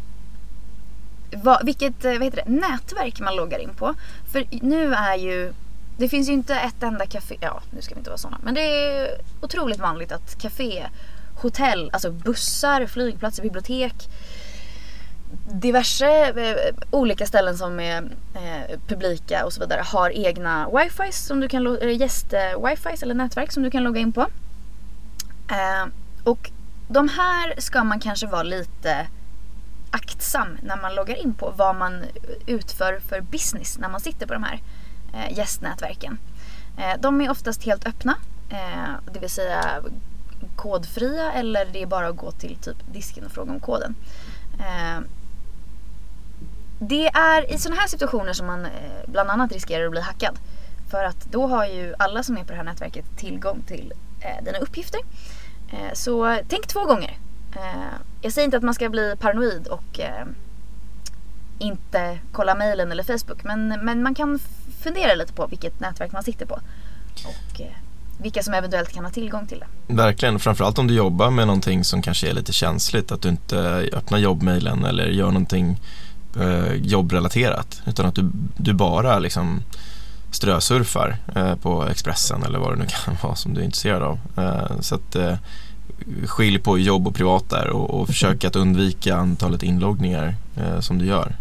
va, 1.42 1.60
vilket 1.64 2.04
eh, 2.04 2.12
vad 2.12 2.22
heter 2.22 2.42
det, 2.46 2.52
nätverk 2.52 3.20
man 3.20 3.36
loggar 3.36 3.58
in 3.58 3.74
på. 3.74 3.94
För 4.32 4.46
nu 4.50 4.94
är 4.94 5.16
ju 5.16 5.52
det 5.98 6.08
finns 6.08 6.28
ju 6.28 6.32
inte 6.32 6.54
ett 6.54 6.82
enda 6.82 7.06
café, 7.06 7.36
ja 7.40 7.62
nu 7.70 7.82
ska 7.82 7.94
vi 7.94 7.98
inte 7.98 8.10
vara 8.10 8.18
sådana, 8.18 8.38
men 8.42 8.54
det 8.54 8.60
är 8.60 9.20
otroligt 9.40 9.78
vanligt 9.78 10.12
att 10.12 10.42
café, 10.42 10.86
hotell, 11.34 11.90
alltså 11.92 12.10
bussar, 12.10 12.86
flygplatser, 12.86 13.42
bibliotek, 13.42 14.08
diverse 15.44 16.28
eh, 16.28 16.74
olika 16.90 17.26
ställen 17.26 17.58
som 17.58 17.80
är 17.80 18.02
eh, 18.34 18.78
publika 18.86 19.44
och 19.44 19.52
så 19.52 19.60
vidare 19.60 19.82
har 19.84 20.10
egna 20.10 20.68
wifi 20.70 21.12
som 21.12 21.40
du 21.40 21.48
kan, 21.48 21.66
eh, 21.66 22.00
gäst-wifi 22.00 23.02
eller 23.02 23.14
nätverk 23.14 23.52
som 23.52 23.62
du 23.62 23.70
kan 23.70 23.82
logga 23.82 24.00
in 24.00 24.12
på. 24.12 24.20
Eh, 25.50 25.86
och 26.24 26.50
de 26.88 27.08
här 27.08 27.54
ska 27.58 27.84
man 27.84 28.00
kanske 28.00 28.26
vara 28.26 28.42
lite 28.42 29.06
aktsam 29.90 30.58
när 30.62 30.76
man 30.76 30.94
loggar 30.94 31.16
in 31.16 31.34
på 31.34 31.52
vad 31.56 31.76
man 31.76 32.04
utför 32.46 33.00
för 33.08 33.20
business 33.20 33.78
när 33.78 33.88
man 33.88 34.00
sitter 34.00 34.26
på 34.26 34.32
de 34.32 34.42
här 34.42 34.62
eh, 35.14 35.38
gästnätverken. 35.38 36.18
Eh, 36.78 37.00
de 37.00 37.20
är 37.20 37.30
oftast 37.30 37.64
helt 37.64 37.86
öppna, 37.86 38.16
eh, 38.50 39.12
det 39.12 39.18
vill 39.18 39.30
säga 39.30 39.82
kodfria 40.56 41.32
eller 41.32 41.66
det 41.72 41.82
är 41.82 41.86
bara 41.86 42.08
att 42.08 42.16
gå 42.16 42.30
till 42.30 42.56
typ 42.56 42.76
disken 42.92 43.26
och 43.26 43.32
fråga 43.32 43.52
om 43.52 43.60
koden. 43.60 43.94
Eh, 44.58 45.00
det 46.78 47.06
är 47.06 47.52
i 47.54 47.58
sådana 47.58 47.80
här 47.80 47.88
situationer 47.88 48.32
som 48.32 48.46
man 48.46 48.64
eh, 48.64 48.70
bland 49.06 49.30
annat 49.30 49.52
riskerar 49.52 49.84
att 49.84 49.90
bli 49.90 50.00
hackad. 50.00 50.38
För 50.90 51.04
att 51.04 51.24
då 51.30 51.46
har 51.46 51.66
ju 51.66 51.94
alla 51.98 52.22
som 52.22 52.38
är 52.38 52.44
på 52.44 52.50
det 52.50 52.56
här 52.56 52.64
nätverket 52.64 53.04
tillgång 53.16 53.62
till 53.66 53.92
eh, 54.20 54.44
dina 54.44 54.58
uppgifter. 54.58 55.00
Eh, 55.72 55.92
så 55.92 56.38
tänk 56.48 56.66
två 56.66 56.84
gånger. 56.84 57.18
Eh, 57.56 57.94
jag 58.20 58.32
säger 58.32 58.44
inte 58.44 58.56
att 58.56 58.62
man 58.62 58.74
ska 58.74 58.88
bli 58.88 59.14
paranoid 59.18 59.66
och 59.66 60.00
eh, 60.00 60.26
inte 61.58 62.18
kolla 62.32 62.54
mejlen 62.54 62.92
eller 62.92 63.02
Facebook. 63.02 63.44
Men, 63.44 63.68
men 63.68 64.02
man 64.02 64.14
kan 64.14 64.38
fundera 64.82 65.14
lite 65.14 65.32
på 65.32 65.46
vilket 65.46 65.80
nätverk 65.80 66.12
man 66.12 66.22
sitter 66.22 66.46
på. 66.46 66.54
Och 67.24 67.60
eh, 67.60 67.66
vilka 68.18 68.42
som 68.42 68.54
eventuellt 68.54 68.92
kan 68.92 69.04
ha 69.04 69.12
tillgång 69.12 69.46
till 69.46 69.58
det. 69.58 69.94
Verkligen, 69.94 70.38
framförallt 70.38 70.78
om 70.78 70.86
du 70.86 70.94
jobbar 70.94 71.30
med 71.30 71.46
någonting 71.46 71.84
som 71.84 72.02
kanske 72.02 72.30
är 72.30 72.34
lite 72.34 72.52
känsligt. 72.52 73.12
Att 73.12 73.22
du 73.22 73.28
inte 73.28 73.58
öppnar 73.92 74.18
jobbmejlen 74.18 74.84
eller 74.84 75.06
gör 75.06 75.26
någonting 75.26 75.80
eh, 76.40 76.72
jobbrelaterat. 76.74 77.82
Utan 77.86 78.06
att 78.06 78.14
du, 78.14 78.30
du 78.56 78.72
bara 78.72 79.18
liksom 79.18 79.62
strösurfar 80.30 81.16
eh, 81.34 81.54
på 81.54 81.86
Expressen 81.86 82.42
eller 82.42 82.58
vad 82.58 82.72
det 82.72 82.76
nu 82.76 82.86
kan 83.04 83.16
vara 83.22 83.34
som 83.34 83.54
du 83.54 83.60
är 83.60 83.64
intresserad 83.64 84.02
av. 84.02 84.18
Eh, 84.36 84.80
så 84.80 84.94
att 84.94 85.16
eh, 85.16 85.34
skilj 86.26 86.58
på 86.58 86.78
jobb 86.78 87.06
och 87.06 87.14
privat 87.14 87.50
där 87.50 87.68
och, 87.68 88.00
och 88.00 88.06
försök 88.06 88.44
att 88.44 88.56
undvika 88.56 89.16
antalet 89.16 89.62
inloggningar 89.62 90.34
eh, 90.56 90.80
som 90.80 90.98
du 90.98 91.06
gör 91.06 91.36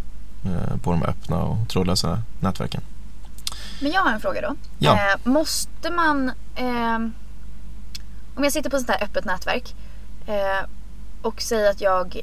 eh, 0.46 0.78
på 0.78 0.92
de 0.92 1.04
öppna 1.04 1.38
och 1.38 1.70
trådlösa 1.70 2.22
nätverken. 2.40 2.82
Men 3.82 3.92
jag 3.92 4.02
har 4.02 4.12
en 4.12 4.20
fråga 4.20 4.42
då. 4.42 4.56
Ja. 4.78 4.94
Eh, 4.94 5.32
måste 5.32 5.92
man, 5.92 6.32
om 8.36 8.44
jag 8.44 8.52
sitter 8.52 8.70
på 8.70 8.76
ett 8.76 8.86
sånt 8.86 9.00
här 9.00 9.06
öppet 9.06 9.26
nätverk 9.26 9.76
och 11.22 11.42
säger 11.42 11.70
att 11.70 11.82
jag, 11.82 12.22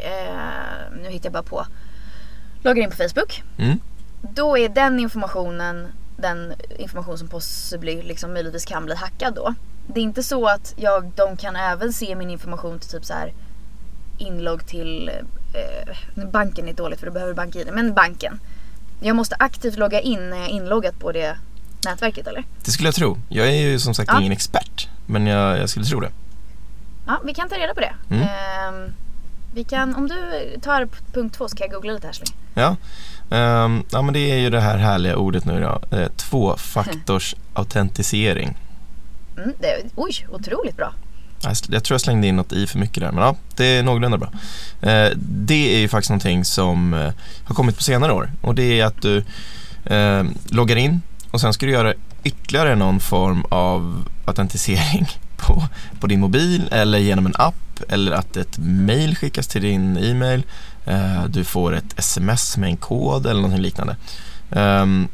nu 1.02 1.10
hittar 1.10 1.26
jag 1.26 1.32
bara 1.32 1.42
på, 1.42 1.66
loggar 2.62 2.82
in 2.82 2.90
på 2.90 2.96
Facebook. 2.96 3.42
Mm. 3.58 3.78
Då 4.20 4.58
är 4.58 4.68
den 4.68 5.00
informationen 5.00 5.86
den 6.16 6.54
information 6.78 7.18
som 7.18 7.28
possibly 7.28 8.02
liksom 8.02 8.32
möjligtvis 8.32 8.64
kan 8.64 8.84
bli 8.84 8.94
hackad 8.94 9.34
då. 9.34 9.54
Det 9.86 10.00
är 10.00 10.04
inte 10.04 10.22
så 10.22 10.46
att 10.46 10.74
jag, 10.76 11.12
de 11.16 11.36
kan 11.36 11.56
även 11.56 11.92
se 11.92 12.14
min 12.16 12.30
information 12.30 12.78
till 12.78 12.90
typ 12.90 13.04
så 13.04 13.14
här 13.14 13.32
inlogg 14.18 14.66
till 14.66 15.08
eh, 15.54 16.24
banken 16.30 16.68
är 16.68 16.72
dåligt 16.72 16.98
för 17.00 17.06
då 17.06 17.12
behöver 17.12 17.34
bank-id, 17.34 17.68
men 17.72 17.94
banken. 17.94 18.40
Jag 19.00 19.16
måste 19.16 19.36
aktivt 19.38 19.76
logga 19.78 20.00
in 20.00 20.30
när 20.30 20.36
jag 20.36 20.46
är 20.46 20.50
inloggat 20.50 20.98
på 20.98 21.12
det 21.12 21.36
nätverket 21.84 22.26
eller? 22.26 22.44
Det 22.64 22.70
skulle 22.70 22.86
jag 22.86 22.94
tro. 22.94 23.18
Jag 23.28 23.48
är 23.48 23.52
ju 23.52 23.78
som 23.78 23.94
sagt 23.94 24.10
Ja. 24.12 24.20
ingen 24.20 24.32
expert, 24.32 24.88
men 25.06 25.26
jag, 25.26 25.58
jag 25.58 25.68
skulle 25.68 25.86
tro 25.86 26.00
det. 26.00 26.10
Ja, 27.06 27.20
vi 27.24 27.34
kan 27.34 27.48
ta 27.48 27.56
reda 27.56 27.74
på 27.74 27.80
det. 27.80 27.94
Mm. 28.10 28.22
Ehm, 28.22 28.92
vi 29.54 29.64
kan, 29.64 29.94
om 29.94 30.08
du 30.08 30.14
tar 30.62 30.88
punkt 31.12 31.34
två 31.36 31.48
så 31.48 31.56
kan 31.56 31.64
jag 31.64 31.72
googla 31.74 31.92
lite 31.92 32.06
här 32.06 32.14
så 32.14 32.22
länge. 32.24 32.36
Ja. 32.54 32.76
Ehm, 33.36 33.84
ja, 33.90 34.02
men 34.02 34.14
det 34.14 34.30
är 34.30 34.36
ju 34.36 34.50
det 34.50 34.60
här 34.60 34.78
härliga 34.78 35.16
ordet 35.16 35.44
nu 35.44 35.60
då. 35.60 35.80
Eh, 35.96 36.08
Tvåfaktorsautentisering. 36.08 38.56
Mm, 39.36 39.52
det, 39.60 39.82
oj, 39.94 40.26
otroligt 40.30 40.76
bra. 40.76 40.94
Jag, 41.68 41.84
tror 41.84 41.94
jag 41.94 42.00
slängde 42.00 42.26
in 42.26 42.36
något 42.36 42.52
i 42.52 42.66
för 42.66 42.78
mycket 42.78 43.02
där, 43.02 43.12
men 43.12 43.24
ja, 43.24 43.36
det 43.56 43.64
är 43.64 43.82
någorlunda 43.82 44.18
bra. 44.18 44.28
Eh, 44.80 45.10
det 45.16 45.74
är 45.74 45.78
ju 45.78 45.88
faktiskt 45.88 46.10
någonting 46.10 46.44
som 46.44 46.94
eh, 46.94 47.12
har 47.44 47.54
kommit 47.54 47.76
på 47.76 47.82
senare 47.82 48.12
år 48.12 48.30
och 48.40 48.54
det 48.54 48.80
är 48.80 48.84
att 48.84 49.02
du 49.02 49.24
eh, 49.84 50.24
loggar 50.50 50.76
in 50.76 51.02
och 51.30 51.40
sen 51.40 51.52
ska 51.52 51.66
du 51.66 51.72
göra 51.72 51.94
ytterligare 52.24 52.74
någon 52.74 53.00
form 53.00 53.44
av 53.48 54.08
autentisering 54.24 55.06
på, 55.36 55.62
på 56.00 56.06
din 56.06 56.20
mobil 56.20 56.68
eller 56.70 56.98
genom 56.98 57.26
en 57.26 57.34
app 57.36 57.71
eller 57.88 58.12
att 58.12 58.36
ett 58.36 58.58
mail 58.58 59.16
skickas 59.16 59.46
till 59.46 59.62
din 59.62 59.96
e-mail. 59.96 60.42
Eh, 60.84 61.24
du 61.24 61.44
får 61.44 61.74
ett 61.74 61.98
sms 61.98 62.56
med 62.56 62.68
en 62.68 62.76
kod 62.76 63.26
eller 63.26 63.42
något 63.42 63.60
liknande. 63.60 63.96
Ehm, 64.50 65.08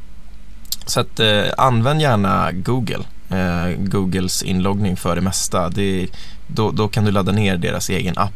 så 0.87 1.01
att 1.01 1.21
eh, 1.21 1.45
använd 1.59 2.01
gärna 2.01 2.53
Google. 2.53 3.05
Eh, 3.31 3.69
Googles 3.79 4.43
inloggning 4.43 4.97
för 4.97 5.15
det 5.17 5.21
mesta. 5.21 5.69
Det, 5.69 6.09
då, 6.47 6.71
då 6.71 6.89
kan 6.89 7.05
du 7.05 7.11
ladda 7.11 7.33
ner 7.33 7.57
deras 7.57 7.91
egen 7.91 8.19
app 8.19 8.33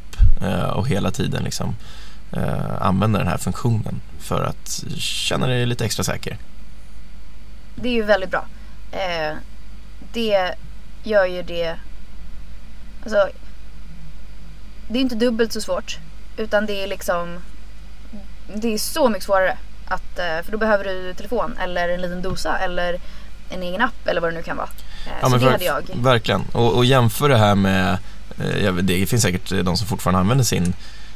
och 0.74 0.88
hela 0.88 1.10
tiden 1.10 1.44
liksom, 1.44 1.74
använda 2.80 3.18
den 3.18 3.28
här 3.28 3.38
funktionen 3.38 4.00
för 4.18 4.44
att 4.44 4.84
känna 4.98 5.46
dig 5.46 5.66
lite 5.66 5.84
extra 5.84 6.04
säker. 6.04 6.38
Det 7.74 7.88
är 7.88 7.92
ju 7.92 8.02
väldigt 8.02 8.30
bra. 8.30 8.46
Det 10.12 10.54
gör 11.04 11.26
ju 11.26 11.42
det... 11.42 11.76
Alltså, 13.02 13.28
det 14.92 14.98
är 14.98 15.00
inte 15.00 15.14
dubbelt 15.14 15.52
så 15.52 15.60
svårt. 15.60 15.98
Utan 16.36 16.66
det 16.66 16.82
är 16.82 16.86
liksom... 16.86 17.38
Det 18.54 18.74
är 18.74 18.78
så 18.78 19.08
mycket 19.08 19.24
svårare. 19.24 19.56
Att, 19.88 20.18
eh, 20.18 20.44
för 20.44 20.52
då 20.52 20.58
behöver 20.58 20.84
du 20.84 21.14
telefon 21.14 21.54
eller 21.60 21.88
en 21.88 22.00
liten 22.00 22.22
dosa 22.22 22.58
eller 22.58 23.00
en 23.50 23.62
egen 23.62 23.80
app 23.80 24.06
eller 24.06 24.20
vad 24.20 24.32
det 24.32 24.36
nu 24.36 24.42
kan 24.42 24.56
vara. 24.56 24.68
Eh, 25.22 25.30
så 25.30 25.36
det 25.36 25.50
hade 25.50 25.64
jag. 25.64 25.82
Verkligen. 25.94 26.42
Och, 26.52 26.76
och 26.76 26.84
jämför 26.84 27.28
det 27.28 27.36
här 27.36 27.54
med, 27.54 27.98
eh, 28.38 28.72
vet, 28.72 28.86
det 28.86 29.06
finns 29.06 29.22
säkert 29.22 29.64
de 29.64 29.76
som 29.76 29.86
fortfarande 29.86 30.20
använder 30.20 30.44
sin 30.44 30.74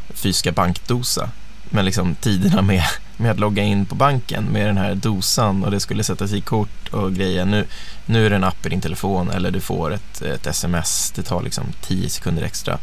fysiska 0.08 0.52
bankdosa. 0.52 1.30
Men 1.70 1.84
liksom 1.84 2.14
tiderna 2.14 2.62
med, 2.62 2.84
med 3.16 3.30
att 3.30 3.38
logga 3.38 3.62
in 3.62 3.86
på 3.86 3.94
banken 3.94 4.44
med 4.44 4.66
den 4.66 4.78
här 4.78 4.94
dosan 4.94 5.64
och 5.64 5.70
det 5.70 5.80
skulle 5.80 6.04
sättas 6.04 6.32
i 6.32 6.40
kort 6.40 6.88
och 6.88 7.14
grejer. 7.14 7.44
Nu, 7.44 7.64
nu 8.06 8.26
är 8.26 8.30
det 8.30 8.36
en 8.36 8.44
app 8.44 8.66
i 8.66 8.68
din 8.68 8.80
telefon 8.80 9.30
eller 9.30 9.50
du 9.50 9.60
får 9.60 9.92
ett, 9.94 10.22
ett 10.22 10.46
sms. 10.46 11.10
Det 11.10 11.22
tar 11.22 11.42
liksom 11.42 11.64
10 11.80 12.08
sekunder 12.08 12.42
extra. 12.42 12.78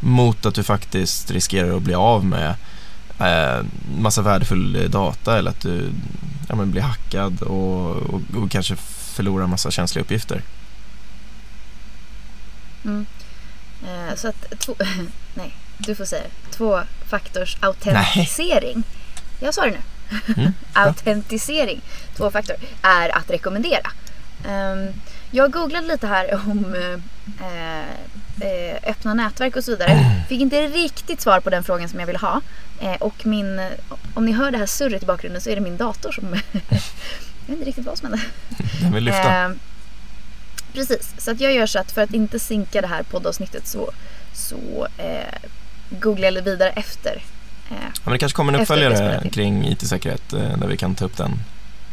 Mot 0.00 0.46
att 0.46 0.54
du 0.54 0.62
faktiskt 0.62 1.30
riskerar 1.30 1.76
att 1.76 1.82
bli 1.82 1.94
av 1.94 2.24
med 2.24 2.54
eh, 3.20 3.64
massa 3.98 4.22
värdefull 4.22 4.90
data 4.90 5.38
eller 5.38 5.50
att 5.50 5.60
du 5.60 5.90
ja, 6.48 6.54
men 6.54 6.70
blir 6.70 6.82
hackad 6.82 7.42
och, 7.42 7.96
och, 7.96 8.20
och 8.34 8.50
kanske 8.50 8.76
förlorar 9.16 9.46
massa 9.46 9.70
känsliga 9.70 10.04
uppgifter. 10.04 10.42
Mm. 12.84 13.06
Eh, 13.82 14.14
så 14.14 14.28
att 14.28 14.58
två... 14.58 14.74
Nej, 15.34 15.54
du 15.78 15.94
får 15.94 16.04
säga. 16.04 16.24
Tvåfaktors 16.50 17.56
autentisering. 17.60 18.82
Jag 19.40 19.54
sa 19.54 19.64
det 19.64 19.70
nu. 19.70 19.80
Mm, 20.36 20.52
bra. 20.52 20.52
autentisering, 20.82 21.80
tvåfaktor, 22.16 22.56
är 22.82 23.16
att 23.16 23.30
rekommendera. 23.30 23.90
Ehm, 24.48 24.88
jag 25.30 25.52
googlade 25.52 25.86
lite 25.86 26.06
här 26.06 26.34
om 26.34 26.74
eh, 26.74 27.00
eh, 28.40 28.90
öppna 28.90 29.14
nätverk 29.14 29.56
och 29.56 29.64
så 29.64 29.70
vidare. 29.70 30.22
Fick 30.28 30.40
inte 30.40 30.66
riktigt 30.66 31.20
svar 31.20 31.40
på 31.40 31.50
den 31.50 31.64
frågan 31.64 31.88
som 31.88 32.00
jag 32.00 32.06
ville 32.06 32.18
ha. 32.18 32.40
Eh, 32.80 32.94
och 32.94 33.26
min, 33.26 33.60
om 34.14 34.24
ni 34.24 34.32
hör 34.32 34.50
det 34.50 34.58
här 34.58 34.66
surret 34.66 35.02
i 35.02 35.06
bakgrunden 35.06 35.40
så 35.42 35.50
är 35.50 35.54
det 35.54 35.60
min 35.60 35.76
dator 35.76 36.12
som... 36.12 36.24
jag 36.52 36.70
vet 37.46 37.48
inte 37.48 37.64
riktigt 37.64 37.86
vad 37.86 37.98
som 37.98 38.08
hände. 38.08 38.24
Den 38.82 38.92
vill 38.92 39.04
lyfta. 39.04 39.32
Ehm, 39.32 39.58
precis, 40.72 41.14
så 41.18 41.30
att 41.30 41.40
jag 41.40 41.52
gör 41.52 41.66
så 41.66 41.78
att 41.78 41.92
för 41.92 42.02
att 42.02 42.14
inte 42.14 42.38
sinka 42.38 42.80
det 42.80 42.86
här 42.86 43.02
poddavsnittet 43.02 43.66
så, 43.66 43.90
så 44.32 44.86
eh, 44.98 45.34
googlar 45.90 46.30
jag 46.32 46.42
vidare 46.42 46.70
efter. 46.70 47.22
Eh, 47.70 47.76
Ja, 47.80 48.00
men 48.04 48.12
det 48.12 48.18
kanske 48.18 48.36
kommer 48.36 48.52
en 48.52 48.60
uppföljare 48.60 49.28
kring 49.32 49.68
IT-säkerhet 49.68 50.32
eh, 50.32 50.58
där 50.58 50.66
vi 50.66 50.76
kan 50.76 50.94
ta 50.94 51.04
upp 51.04 51.16
den 51.16 51.32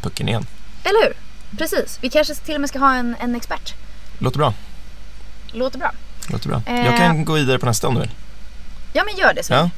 pucken 0.02 0.28
igen. 0.28 0.46
eller 0.84 1.02
hur? 1.06 1.12
Precis, 1.58 1.98
vi 2.00 2.10
kanske 2.10 2.34
till 2.34 2.54
och 2.54 2.60
med 2.60 2.70
ska 2.70 2.78
ha 2.78 2.94
en, 2.94 3.16
en 3.20 3.34
expert. 3.34 3.74
Låter 4.18 4.38
bra. 4.38 4.54
Låter 5.52 5.78
bra. 5.78 5.92
Låter 6.28 6.48
bra. 6.48 6.62
Eh. 6.66 6.84
Jag 6.84 6.96
kan 6.96 7.24
gå 7.24 7.32
vidare 7.32 7.58
på 7.58 7.66
nästa 7.66 7.88
om 7.88 7.94
du 7.94 8.00
vill. 8.00 8.10
Ja 8.92 9.02
men 9.06 9.16
gör 9.16 9.34
det 9.34 9.44
så. 9.44 9.52
Ja. 9.52 9.70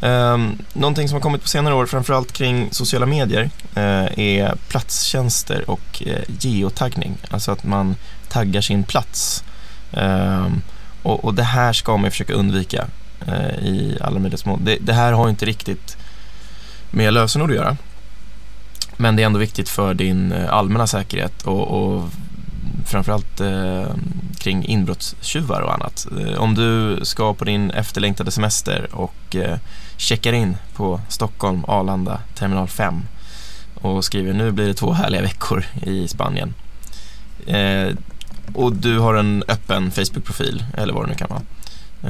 Um, 0.00 0.58
någonting 0.72 1.08
som 1.08 1.14
har 1.14 1.20
kommit 1.20 1.42
på 1.42 1.48
senare 1.48 1.74
år, 1.74 1.86
framförallt 1.86 2.32
kring 2.32 2.68
sociala 2.72 3.06
medier, 3.06 3.50
eh, 3.74 4.18
är 4.18 4.54
platstjänster 4.68 5.70
och 5.70 6.02
eh, 6.06 6.22
geotaggning. 6.40 7.16
Alltså 7.30 7.52
att 7.52 7.64
man 7.64 7.96
taggar 8.28 8.60
sin 8.60 8.84
plats. 8.84 9.44
Ehm, 9.92 10.62
och, 11.02 11.24
och 11.24 11.34
det 11.34 11.42
här 11.42 11.72
ska 11.72 11.92
man 11.96 12.04
ju 12.04 12.10
försöka 12.10 12.32
undvika. 12.32 12.86
eh, 13.26 13.64
i 13.64 13.98
alla 14.00 14.18
möjliga 14.18 14.38
små. 14.38 14.56
Det, 14.62 14.78
det 14.80 14.92
här 14.92 15.12
har 15.12 15.28
inte 15.28 15.46
riktigt 15.46 15.96
med 16.90 17.14
lösenord 17.14 17.50
att 17.50 17.56
göra. 17.56 17.76
Men 18.96 19.16
det 19.16 19.22
är 19.22 19.26
ändå 19.26 19.38
viktigt 19.38 19.68
för 19.68 19.94
din 19.94 20.32
eh, 20.32 20.52
allmänna 20.52 20.86
säkerhet 20.86 21.42
och, 21.42 21.68
och 21.68 22.08
framförallt 22.86 23.40
eh, 23.40 23.86
kring 24.38 24.64
inbrottstjuvar 24.64 25.60
och 25.60 25.74
annat. 25.74 26.06
Eh, 26.20 26.38
om 26.38 26.54
du 26.54 27.00
ska 27.02 27.34
på 27.34 27.44
din 27.44 27.70
efterlängtade 27.70 28.30
semester 28.30 28.88
och 28.92 29.36
eh, 29.36 29.58
checkar 29.96 30.32
in 30.32 30.56
på 30.74 31.00
Stockholm, 31.08 31.64
Arlanda, 31.68 32.20
terminal 32.34 32.68
5 32.68 33.02
och 33.74 34.04
skriver 34.04 34.32
nu 34.32 34.52
blir 34.52 34.66
det 34.66 34.74
två 34.74 34.92
härliga 34.92 35.22
veckor 35.22 35.64
i 35.82 36.08
Spanien. 36.08 36.54
Eh, 37.46 37.88
och 38.54 38.72
du 38.72 38.98
har 38.98 39.14
en 39.14 39.44
öppen 39.48 39.90
Facebook-profil 39.90 40.64
eller 40.76 40.92
vad 40.92 41.04
det 41.04 41.08
nu 41.08 41.14
kan 41.14 41.28
vara. 41.28 41.42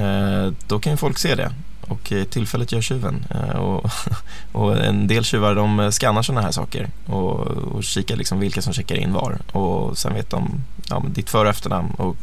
Eh, 0.02 0.52
då 0.66 0.78
kan 0.78 0.92
ju 0.92 0.97
folk 0.97 1.18
se 1.18 1.35
det 1.35 1.50
och 1.88 2.12
eh, 2.12 2.24
tillfället 2.24 2.72
gör 2.72 2.80
tjuven. 2.80 3.24
Eh, 3.30 3.56
och, 3.56 3.90
och, 4.52 4.84
en 4.84 5.06
del 5.06 5.24
tjuvar 5.24 5.54
de 5.54 5.92
skannar 5.92 6.22
sådana 6.22 6.42
här 6.42 6.50
saker 6.50 6.90
och, 7.06 7.40
och 7.40 7.84
kikar 7.84 8.16
liksom 8.16 8.40
vilka 8.40 8.62
som 8.62 8.72
checkar 8.72 8.96
in 8.96 9.12
var 9.12 9.38
och 9.52 9.98
sen 9.98 10.14
vet 10.14 10.30
de 10.30 10.50
ja, 10.90 11.02
ditt 11.08 11.30
för 11.30 11.44
och 11.44 11.50
efternamn 11.50 11.90
och 11.90 12.16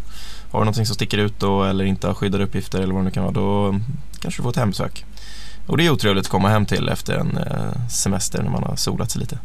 har 0.52 0.60
du 0.60 0.66
någonting 0.66 0.86
som 0.86 0.96
sticker 0.96 1.18
ut 1.18 1.40
då 1.40 1.64
eller 1.64 1.86
inte 1.86 2.08
har 2.08 2.14
skyddade 2.14 2.44
uppgifter 2.44 2.82
eller 2.82 2.94
vad 2.94 3.02
det 3.02 3.06
nu 3.06 3.12
kan 3.12 3.24
vara 3.24 3.34
då 3.34 3.80
kanske 4.20 4.40
du 4.40 4.44
får 4.44 4.50
ett 4.50 4.56
hembesök. 4.56 5.06
Och 5.68 5.78
det 5.78 5.86
är 5.86 5.90
otrevligt 5.90 6.26
att 6.26 6.32
komma 6.32 6.50
hem 6.50 6.66
till 6.66 6.90
efter 6.90 7.14
en 7.14 7.38
eh, 7.38 7.88
semester 7.90 8.44
när 8.44 8.50
man 8.50 8.64
har 8.64 8.76
solat 8.76 9.12
sig 9.12 9.22
lite. 9.22 9.40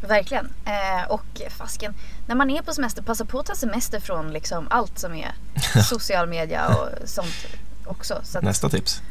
Verkligen. 0.00 0.52
Eh, 0.64 1.10
och 1.10 1.40
fasken, 1.50 1.94
när 2.26 2.34
man 2.34 2.50
är 2.50 2.62
på 2.62 2.72
semester, 2.72 3.02
passa 3.02 3.24
på 3.24 3.40
att 3.40 3.46
ta 3.46 3.54
semester 3.54 4.00
från 4.00 4.32
liksom 4.32 4.66
allt 4.70 4.98
som 4.98 5.14
är 5.14 5.32
social 5.82 6.28
media 6.28 6.68
och 6.68 7.08
sånt 7.08 7.46
också. 7.90 8.14
Att, 8.14 8.42
Nästa 8.42 8.68
tips. 8.68 9.02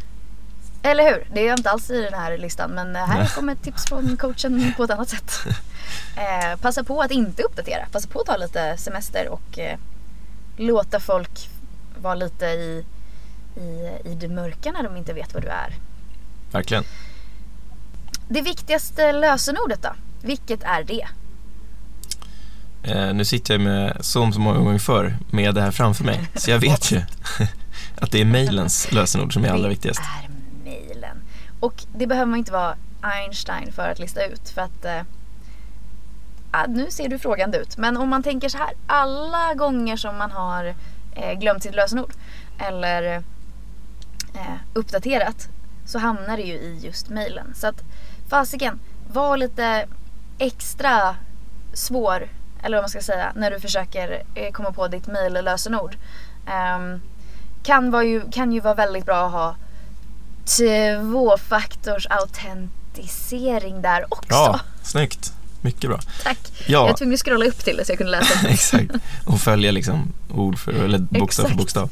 Eller 0.83 1.03
hur? 1.03 1.27
Det 1.33 1.47
är 1.47 1.57
inte 1.57 1.69
alls 1.69 1.89
i 1.89 2.01
den 2.01 2.13
här 2.13 2.37
listan 2.37 2.71
men 2.71 2.95
här 2.95 3.19
Nej. 3.19 3.29
kommer 3.35 3.53
ett 3.53 3.63
tips 3.63 3.85
från 3.85 4.17
coachen 4.17 4.73
på 4.77 4.83
ett 4.83 4.91
annat 4.91 5.09
sätt. 5.09 5.31
Eh, 6.15 6.59
passa 6.59 6.83
på 6.83 7.01
att 7.01 7.11
inte 7.11 7.43
uppdatera. 7.43 7.85
Passa 7.91 8.07
på 8.07 8.19
att 8.19 8.25
ta 8.25 8.37
lite 8.37 8.77
semester 8.77 9.29
och 9.29 9.59
eh, 9.59 9.79
låta 10.57 10.99
folk 10.99 11.49
vara 12.01 12.15
lite 12.15 12.45
i, 12.45 12.85
i, 13.55 14.09
i 14.09 14.15
det 14.15 14.27
mörka 14.27 14.71
när 14.71 14.83
de 14.83 14.97
inte 14.97 15.13
vet 15.13 15.33
vad 15.33 15.43
du 15.43 15.47
är. 15.47 15.75
Verkligen. 16.51 16.83
Det 18.27 18.41
viktigaste 18.41 19.11
lösenordet 19.11 19.81
då? 19.81 19.89
Vilket 20.21 20.63
är 20.63 20.83
det? 20.83 21.07
Eh, 22.83 23.13
nu 23.13 23.25
sitter 23.25 23.53
jag 23.53 23.61
med 23.61 23.97
som 23.99 24.33
så 24.33 24.39
många 24.39 24.59
gånger 24.59 24.79
förr 24.79 25.17
med 25.31 25.55
det 25.55 25.61
här 25.61 25.71
framför 25.71 26.03
mig. 26.03 26.27
Så 26.35 26.51
jag 26.51 26.59
vet 26.59 26.91
ju 26.91 27.01
att 28.01 28.11
det 28.11 28.21
är 28.21 28.25
mailens 28.25 28.91
lösenord 28.91 29.33
som 29.33 29.45
är 29.45 29.49
allra 29.49 29.69
viktigast. 29.69 30.01
Det 30.63 30.69
är 30.69 30.85
mailen. 30.85 31.21
Och 31.59 31.83
det 31.95 32.07
behöver 32.07 32.29
man 32.29 32.39
inte 32.39 32.51
vara 32.51 32.75
Einstein 33.01 33.71
för 33.71 33.89
att 33.89 33.99
lista 33.99 34.25
ut. 34.25 34.49
För 34.49 34.61
att 34.61 34.85
eh, 34.85 35.01
nu 36.67 36.91
ser 36.91 37.09
du 37.09 37.19
frågande 37.19 37.57
ut. 37.57 37.77
Men 37.77 37.97
om 37.97 38.09
man 38.09 38.23
tänker 38.23 38.49
så 38.49 38.57
här. 38.57 38.69
Alla 38.87 39.53
gånger 39.53 39.97
som 39.97 40.17
man 40.17 40.31
har 40.31 40.75
eh, 41.15 41.39
glömt 41.39 41.63
sitt 41.63 41.75
lösenord 41.75 42.13
eller 42.57 43.23
eh, 44.33 44.57
uppdaterat 44.73 45.49
så 45.85 45.99
hamnar 45.99 46.37
det 46.37 46.43
ju 46.43 46.53
i 46.53 46.79
just 46.81 47.09
mailen. 47.09 47.53
Så 47.55 47.67
att 47.67 47.83
fasiken, 48.29 48.79
var 49.13 49.37
lite 49.37 49.87
extra 50.37 51.15
svår, 51.73 52.29
eller 52.63 52.77
vad 52.77 52.83
man 52.83 52.89
ska 52.89 53.01
säga, 53.01 53.31
när 53.35 53.51
du 53.51 53.59
försöker 53.59 54.23
eh, 54.35 54.51
komma 54.51 54.71
på 54.71 54.87
ditt 54.87 55.07
mejllösenord. 55.07 55.95
Um, 56.45 56.53
ehm, 56.53 57.01
kan, 57.63 57.91
vara 57.91 58.03
ju, 58.03 58.21
kan 58.31 58.51
ju 58.51 58.59
vara 58.59 58.73
väldigt 58.73 59.05
bra 59.05 59.25
att 59.25 59.31
ha 59.31 59.55
tvåfaktors 60.45 62.07
autentisering 62.09 63.81
där 63.81 64.05
också. 64.09 64.27
Ja, 64.29 64.59
snyggt. 64.83 65.33
Mycket 65.61 65.89
bra. 65.89 65.99
Tack. 66.23 66.37
Ja. 66.57 66.63
Jag 66.67 66.87
var 66.87 66.93
tvungen 66.93 67.13
att 67.13 67.19
scrolla 67.19 67.45
upp 67.45 67.63
till 67.63 67.77
det 67.77 67.85
så 67.85 67.91
jag 67.91 67.97
kunde 67.97 68.11
läsa. 68.11 68.47
Exakt. 68.47 68.91
Och 69.25 69.39
följa 69.39 69.71
liksom 69.71 70.13
ord 70.33 70.59
för, 70.59 70.73
eller 70.73 70.97
bokstav 70.97 71.45
för 71.45 71.55
bokstav. 71.55 71.89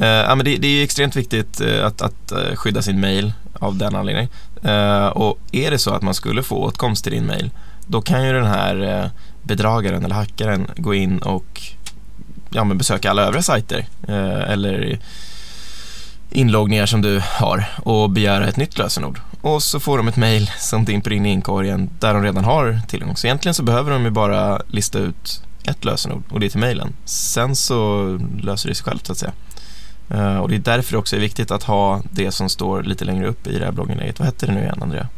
Uh, 0.00 0.06
ja, 0.06 0.34
men 0.34 0.44
det, 0.44 0.56
det 0.56 0.68
är 0.68 0.84
extremt 0.84 1.16
viktigt 1.16 1.60
uh, 1.60 1.86
att, 1.86 2.02
att 2.02 2.32
uh, 2.32 2.54
skydda 2.54 2.82
sin 2.82 3.00
mail 3.00 3.32
av 3.52 3.76
den 3.76 3.94
anledningen. 3.94 4.30
och 5.12 5.38
är 5.52 5.70
det 5.70 5.78
så 5.78 5.90
att 5.94 6.02
man 6.02 6.14
skulle 6.14 6.42
få 6.42 6.56
åtkomst 6.56 7.04
till 7.04 7.12
din 7.12 7.26
mail 7.26 7.50
då 7.88 8.02
kan 8.02 8.26
ju 8.26 8.32
den 8.32 8.46
här 8.46 9.02
eh, 9.02 9.10
bedragaren 9.42 10.04
eller 10.04 10.14
hackaren 10.14 10.70
gå 10.76 10.94
in 10.94 11.18
och 11.18 11.62
ja, 12.50 12.64
men 12.64 12.78
besöka 12.78 13.10
alla 13.10 13.22
övriga 13.22 13.42
sajter 13.42 13.86
eh, 14.08 14.50
eller 14.50 14.98
inloggningar 16.30 16.86
som 16.86 17.02
du 17.02 17.22
har 17.24 17.64
och 17.82 18.10
begära 18.10 18.48
ett 18.48 18.56
nytt 18.56 18.78
lösenord. 18.78 19.20
Och 19.40 19.62
så 19.62 19.80
får 19.80 19.96
de 19.96 20.08
ett 20.08 20.16
mail 20.16 20.50
som 20.58 20.84
dimper 20.84 21.12
in 21.12 21.26
i 21.26 21.30
inkorgen 21.30 21.90
där 21.98 22.14
de 22.14 22.22
redan 22.22 22.44
har 22.44 22.80
tillgång. 22.88 23.16
Så 23.16 23.26
egentligen 23.26 23.54
så 23.54 23.62
behöver 23.62 23.90
de 23.90 24.04
ju 24.04 24.10
bara 24.10 24.62
lista 24.68 24.98
ut 24.98 25.42
ett 25.64 25.84
lösenord 25.84 26.22
och 26.30 26.40
det 26.40 26.46
är 26.46 26.50
till 26.50 26.60
mailen. 26.60 26.92
Sen 27.04 27.56
så 27.56 28.04
löser 28.42 28.68
det 28.68 28.74
sig 28.74 28.84
självt 28.84 29.06
så 29.06 29.12
att 29.12 29.18
säga. 29.18 29.32
Uh, 30.14 30.36
och 30.36 30.48
det 30.48 30.54
är 30.54 30.58
därför 30.58 30.92
det 30.92 30.98
också 30.98 31.16
är 31.16 31.20
viktigt 31.20 31.50
att 31.50 31.62
ha 31.62 32.02
det 32.10 32.32
som 32.32 32.48
står 32.48 32.82
lite 32.82 33.04
längre 33.04 33.26
upp 33.26 33.46
i 33.46 33.58
det 33.58 33.64
här 33.64 33.72
blogginlägget. 33.72 34.18
Vad 34.18 34.28
heter 34.28 34.46
det 34.46 34.52
nu 34.52 34.60
igen 34.60 34.78
Andrea? 34.82 35.08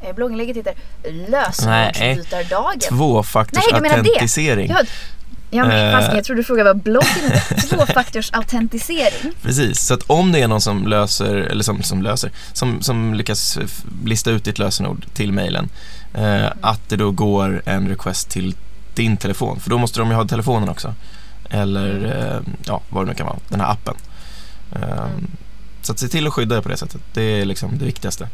Eh, 0.00 0.14
blogginlägget 0.14 0.56
heter 0.56 0.74
Lösenordsbytardagen. 1.28 2.80
Tvåfaktorsautentisering. 2.80 4.70
Ja, 4.70 4.84
Ja 5.54 5.64
men 5.64 5.92
fast 5.92 6.14
jag 6.14 6.24
trodde 6.24 6.40
du 6.40 6.44
frågade 6.44 6.72
vad 6.72 6.82
bloggen 6.82 7.40
Tvåfaktorsautentisering. 7.70 9.32
Precis, 9.42 9.80
så 9.80 9.94
att 9.94 10.02
om 10.06 10.32
det 10.32 10.40
är 10.42 10.48
någon 10.48 10.60
som 10.60 10.86
löser, 10.86 11.34
eller 11.34 11.64
som, 11.64 11.82
som 11.82 12.02
löser, 12.02 12.30
som, 12.52 12.82
som 12.82 13.14
lyckas 13.14 13.58
lista 14.04 14.30
ut 14.30 14.44
ditt 14.44 14.58
lösenord 14.58 15.06
till 15.14 15.32
mejlen, 15.32 15.68
eh, 16.14 16.46
att 16.60 16.88
det 16.88 16.96
då 16.96 17.10
går 17.10 17.62
en 17.66 17.88
request 17.88 18.30
till 18.30 18.54
din 18.94 19.16
telefon, 19.16 19.60
för 19.60 19.70
då 19.70 19.78
måste 19.78 20.00
de 20.00 20.08
ju 20.08 20.14
ha 20.14 20.28
telefonen 20.28 20.68
också. 20.68 20.94
Eller 21.50 22.04
eh, 22.04 22.54
ja, 22.64 22.82
vad 22.88 23.04
det 23.04 23.08
nu 23.08 23.14
kan 23.14 23.26
vara, 23.26 23.38
den 23.48 23.60
här 23.60 23.70
appen. 23.72 23.94
Eh, 24.72 25.06
så 25.82 25.92
att 25.92 25.98
se 25.98 26.08
till 26.08 26.26
att 26.26 26.32
skydda 26.32 26.54
det 26.56 26.62
på 26.62 26.68
det 26.68 26.76
sättet, 26.76 27.00
det 27.14 27.22
är 27.22 27.44
liksom 27.44 27.78
det 27.78 27.84
viktigaste. 27.84 28.28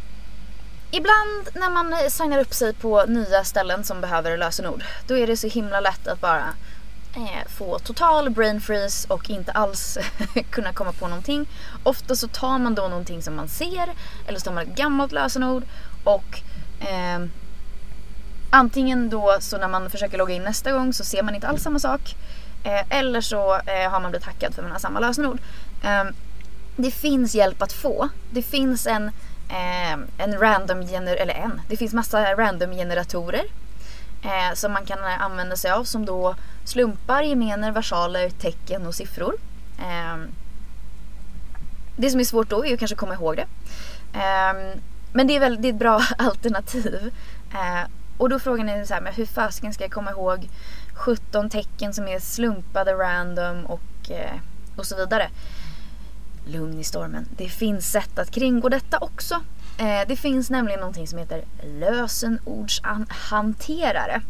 Ibland 0.90 1.48
när 1.54 1.70
man 1.70 2.10
signar 2.10 2.38
upp 2.38 2.54
sig 2.54 2.74
på 2.74 3.04
nya 3.04 3.44
ställen 3.44 3.84
som 3.84 4.00
behöver 4.00 4.36
lösenord, 4.36 4.84
då 5.06 5.18
är 5.18 5.26
det 5.26 5.36
så 5.36 5.48
himla 5.48 5.80
lätt 5.80 6.08
att 6.08 6.20
bara 6.20 6.38
eh, 6.38 6.44
Eh, 7.18 7.48
få 7.48 7.78
total 7.78 8.30
brain 8.30 8.60
freeze 8.60 9.08
och 9.08 9.30
inte 9.30 9.52
alls 9.52 9.98
kunna 10.50 10.72
komma 10.72 10.92
på 10.92 11.08
någonting. 11.08 11.46
Ofta 11.82 12.16
så 12.16 12.28
tar 12.28 12.58
man 12.58 12.74
då 12.74 12.82
någonting 12.82 13.22
som 13.22 13.36
man 13.36 13.48
ser 13.48 13.88
eller 14.26 14.38
så 14.38 14.44
tar 14.44 14.52
man 14.52 14.62
ett 14.62 14.76
gammalt 14.76 15.12
lösenord 15.12 15.62
och 16.04 16.40
eh, 16.80 17.24
antingen 18.50 19.10
då 19.10 19.36
så 19.40 19.58
när 19.58 19.68
man 19.68 19.90
försöker 19.90 20.18
logga 20.18 20.34
in 20.34 20.42
nästa 20.42 20.72
gång 20.72 20.92
så 20.92 21.04
ser 21.04 21.22
man 21.22 21.34
inte 21.34 21.48
alls 21.48 21.62
samma 21.62 21.78
sak 21.78 22.16
eh, 22.64 22.98
eller 22.98 23.20
så 23.20 23.54
eh, 23.54 23.90
har 23.90 24.00
man 24.00 24.10
blivit 24.10 24.26
hackad 24.26 24.54
för 24.54 24.62
man 24.62 24.72
har 24.72 24.78
samma 24.78 25.00
lösenord. 25.00 25.38
Ehm, 25.82 26.14
det 26.76 26.90
finns 26.90 27.34
hjälp 27.34 27.62
att 27.62 27.72
få. 27.72 28.08
Det 28.30 28.42
finns 28.42 28.86
en 28.86 29.10
eh, 29.48 29.92
en 30.18 30.38
random 30.38 30.86
gener 30.86 31.16
eller 31.16 31.34
en, 31.34 31.60
det 31.68 31.76
finns 31.76 31.92
massa 31.92 32.34
random 32.34 32.72
generatorer 32.72 33.44
eh, 34.22 34.54
som 34.54 34.72
man 34.72 34.84
kan 34.84 34.98
eh, 34.98 35.22
använda 35.22 35.56
sig 35.56 35.70
av 35.70 35.84
som 35.84 36.06
då 36.06 36.34
slumpar 36.64 37.22
gemener, 37.22 37.72
versaler, 37.72 38.30
tecken 38.30 38.86
och 38.86 38.94
siffror. 38.94 39.34
Eh, 39.78 40.16
det 41.96 42.10
som 42.10 42.20
är 42.20 42.24
svårt 42.24 42.48
då 42.48 42.64
är 42.64 42.70
ju 42.70 42.76
kanske 42.76 42.94
att 42.94 43.00
komma 43.00 43.14
ihåg 43.14 43.36
det. 43.36 43.46
Eh, 44.18 44.78
men 45.12 45.26
det 45.26 45.36
är, 45.36 45.40
väl, 45.40 45.62
det 45.62 45.68
är 45.68 45.72
ett 45.72 45.78
bra 45.78 46.02
alternativ. 46.18 47.12
Eh, 47.52 47.90
och 48.18 48.28
då 48.28 48.38
frågan 48.38 48.68
är 48.68 48.84
så 48.84 48.94
här, 48.94 49.00
men 49.00 49.14
hur 49.14 49.26
fasiken 49.26 49.74
ska 49.74 49.84
jag 49.84 49.92
komma 49.92 50.10
ihåg 50.10 50.48
17 50.94 51.50
tecken 51.50 51.94
som 51.94 52.08
är 52.08 52.18
slumpade, 52.18 52.92
random 52.92 53.66
och, 53.66 54.10
eh, 54.10 54.40
och 54.76 54.86
så 54.86 54.96
vidare 54.96 55.30
lugn 56.46 56.78
i 56.78 56.84
stormen. 56.84 57.28
Det 57.36 57.48
finns 57.48 57.90
sätt 57.90 58.18
att 58.18 58.30
kringgå 58.30 58.68
detta 58.68 58.98
också. 58.98 59.40
Eh, 59.78 60.00
det 60.08 60.16
finns 60.16 60.50
nämligen 60.50 60.80
någonting 60.80 61.06
som 61.06 61.18
heter 61.18 61.44
lösenordshanterare. 61.62 64.22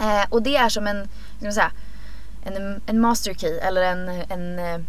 Eh, 0.00 0.24
och 0.28 0.42
det 0.42 0.56
är 0.56 0.68
som 0.68 0.86
en, 0.86 1.08
ska 1.38 1.52
säga, 1.52 1.72
en, 2.44 2.80
en 2.86 3.00
master 3.00 3.34
key 3.34 3.58
eller 3.58 3.82
en, 3.82 4.08
en 4.08 4.58
eh, 4.58 4.80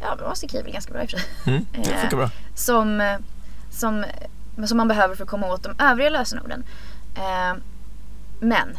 ja, 0.00 0.18
master 0.28 0.48
key 0.48 0.60
är 0.60 0.64
väl 0.64 0.72
ganska 0.72 0.92
bra 0.92 1.02
i 1.02 1.06
och 1.06 1.10
för 1.10 1.18
sig. 1.18 1.28
Mm, 1.46 1.66
det 1.72 1.84
funkar 1.84 2.16
bra. 2.16 2.30
som, 2.54 3.16
som, 3.70 4.04
som 4.66 4.76
man 4.76 4.88
behöver 4.88 5.14
för 5.14 5.24
att 5.24 5.30
komma 5.30 5.46
åt 5.46 5.62
de 5.62 5.74
övriga 5.78 6.10
lösenorden. 6.10 6.64
men 8.40 8.78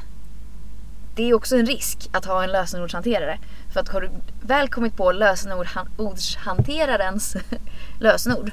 det 1.16 1.30
är 1.30 1.34
också 1.34 1.56
en 1.56 1.66
risk 1.66 2.10
att 2.12 2.26
ha 2.26 2.44
en 2.44 2.52
lösenordshanterare. 2.52 3.40
För 3.74 3.80
att 3.80 3.90
har 3.90 4.02
du 4.02 4.10
väl 4.42 4.70
kommit 4.70 4.98
på 4.98 5.12
lösenordshanterarens 5.12 7.36
lösenord, 8.00 8.52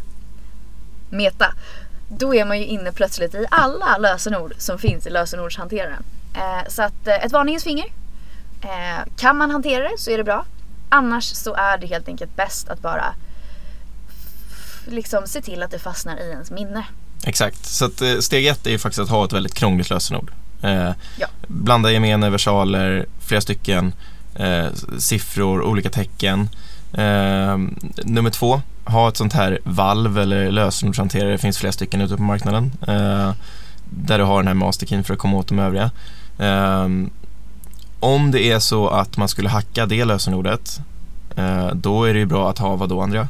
meta, 1.10 1.52
då 2.08 2.34
är 2.34 2.44
man 2.44 2.58
ju 2.58 2.64
inne 2.64 2.92
plötsligt 2.92 3.34
i 3.34 3.46
alla 3.50 3.98
lösenord 3.98 4.54
som 4.58 4.78
finns 4.78 5.06
i 5.06 5.10
lösenordshanteraren. 5.10 6.02
Eh, 6.34 6.68
så 6.68 6.82
att 6.82 7.06
eh, 7.06 7.24
ett 7.24 7.32
varningens 7.32 7.64
finger. 7.64 7.86
Eh, 8.62 9.12
kan 9.16 9.36
man 9.36 9.50
hantera 9.50 9.82
det 9.88 9.98
så 9.98 10.10
är 10.10 10.18
det 10.18 10.24
bra. 10.24 10.44
annars 10.88 11.24
så 11.24 11.54
är 11.54 11.78
det 11.78 11.86
helt 11.86 12.08
enkelt 12.08 12.36
bäst 12.36 12.68
att 12.68 12.80
bara 12.82 13.14
liksom 14.86 15.26
se 15.26 15.42
till 15.42 15.62
att 15.62 15.70
det 15.70 15.78
fastnar 15.78 16.16
i 16.16 16.30
ens 16.30 16.50
minne. 16.50 16.84
Exakt, 17.24 17.66
så 17.66 17.84
att, 17.84 18.02
eh, 18.02 18.18
steg 18.20 18.46
ett 18.46 18.66
är 18.66 18.70
ju 18.70 18.78
faktiskt 18.78 19.00
att 19.00 19.08
ha 19.08 19.24
ett 19.24 19.32
väldigt 19.32 19.54
krångligt 19.54 19.90
lösenord. 19.90 20.30
Eh, 20.62 20.90
Ja. 21.18 21.26
Blanda 21.46 21.90
gemene 21.92 22.30
versaler, 22.30 23.06
flera 23.20 23.40
stycken, 23.40 23.92
eh, 24.34 24.66
siffror, 24.98 25.62
olika 25.62 25.90
tecken. 25.90 26.48
Eh, 26.92 27.58
nummer 28.04 28.30
två, 28.30 28.62
ha 28.86 29.08
ett 29.08 29.16
sånt 29.16 29.32
här 29.32 29.58
valv 29.64 30.18
eller 30.18 30.50
lösenordshanterare, 30.50 31.30
det 31.30 31.38
finns 31.38 31.58
flera 31.58 31.72
stycken 31.72 32.00
ute 32.00 32.16
på 32.16 32.22
marknaden. 32.22 32.72
Eh, 32.88 33.32
där 33.90 34.18
du 34.18 34.24
har 34.24 34.38
den 34.38 34.46
här 34.46 34.54
masterkeyn 34.54 35.04
för 35.04 35.14
att 35.14 35.20
komma 35.20 35.36
åt 35.36 35.48
de 35.48 35.58
övriga. 35.58 35.90
Eh, 36.38 36.88
om 38.00 38.30
det 38.30 38.50
är 38.50 38.58
så 38.58 38.88
att 38.88 39.16
man 39.16 39.28
skulle 39.28 39.48
hacka 39.48 39.86
det 39.86 40.04
lösenordet, 40.04 40.80
eh, 41.36 41.66
då 41.74 42.04
är 42.04 42.14
det 42.14 42.18
ju 42.18 42.26
bra 42.26 42.50
att 42.50 42.58
ha 42.58 42.76
vad 42.76 42.88
då 42.88 43.00
Andrea? 43.00 43.28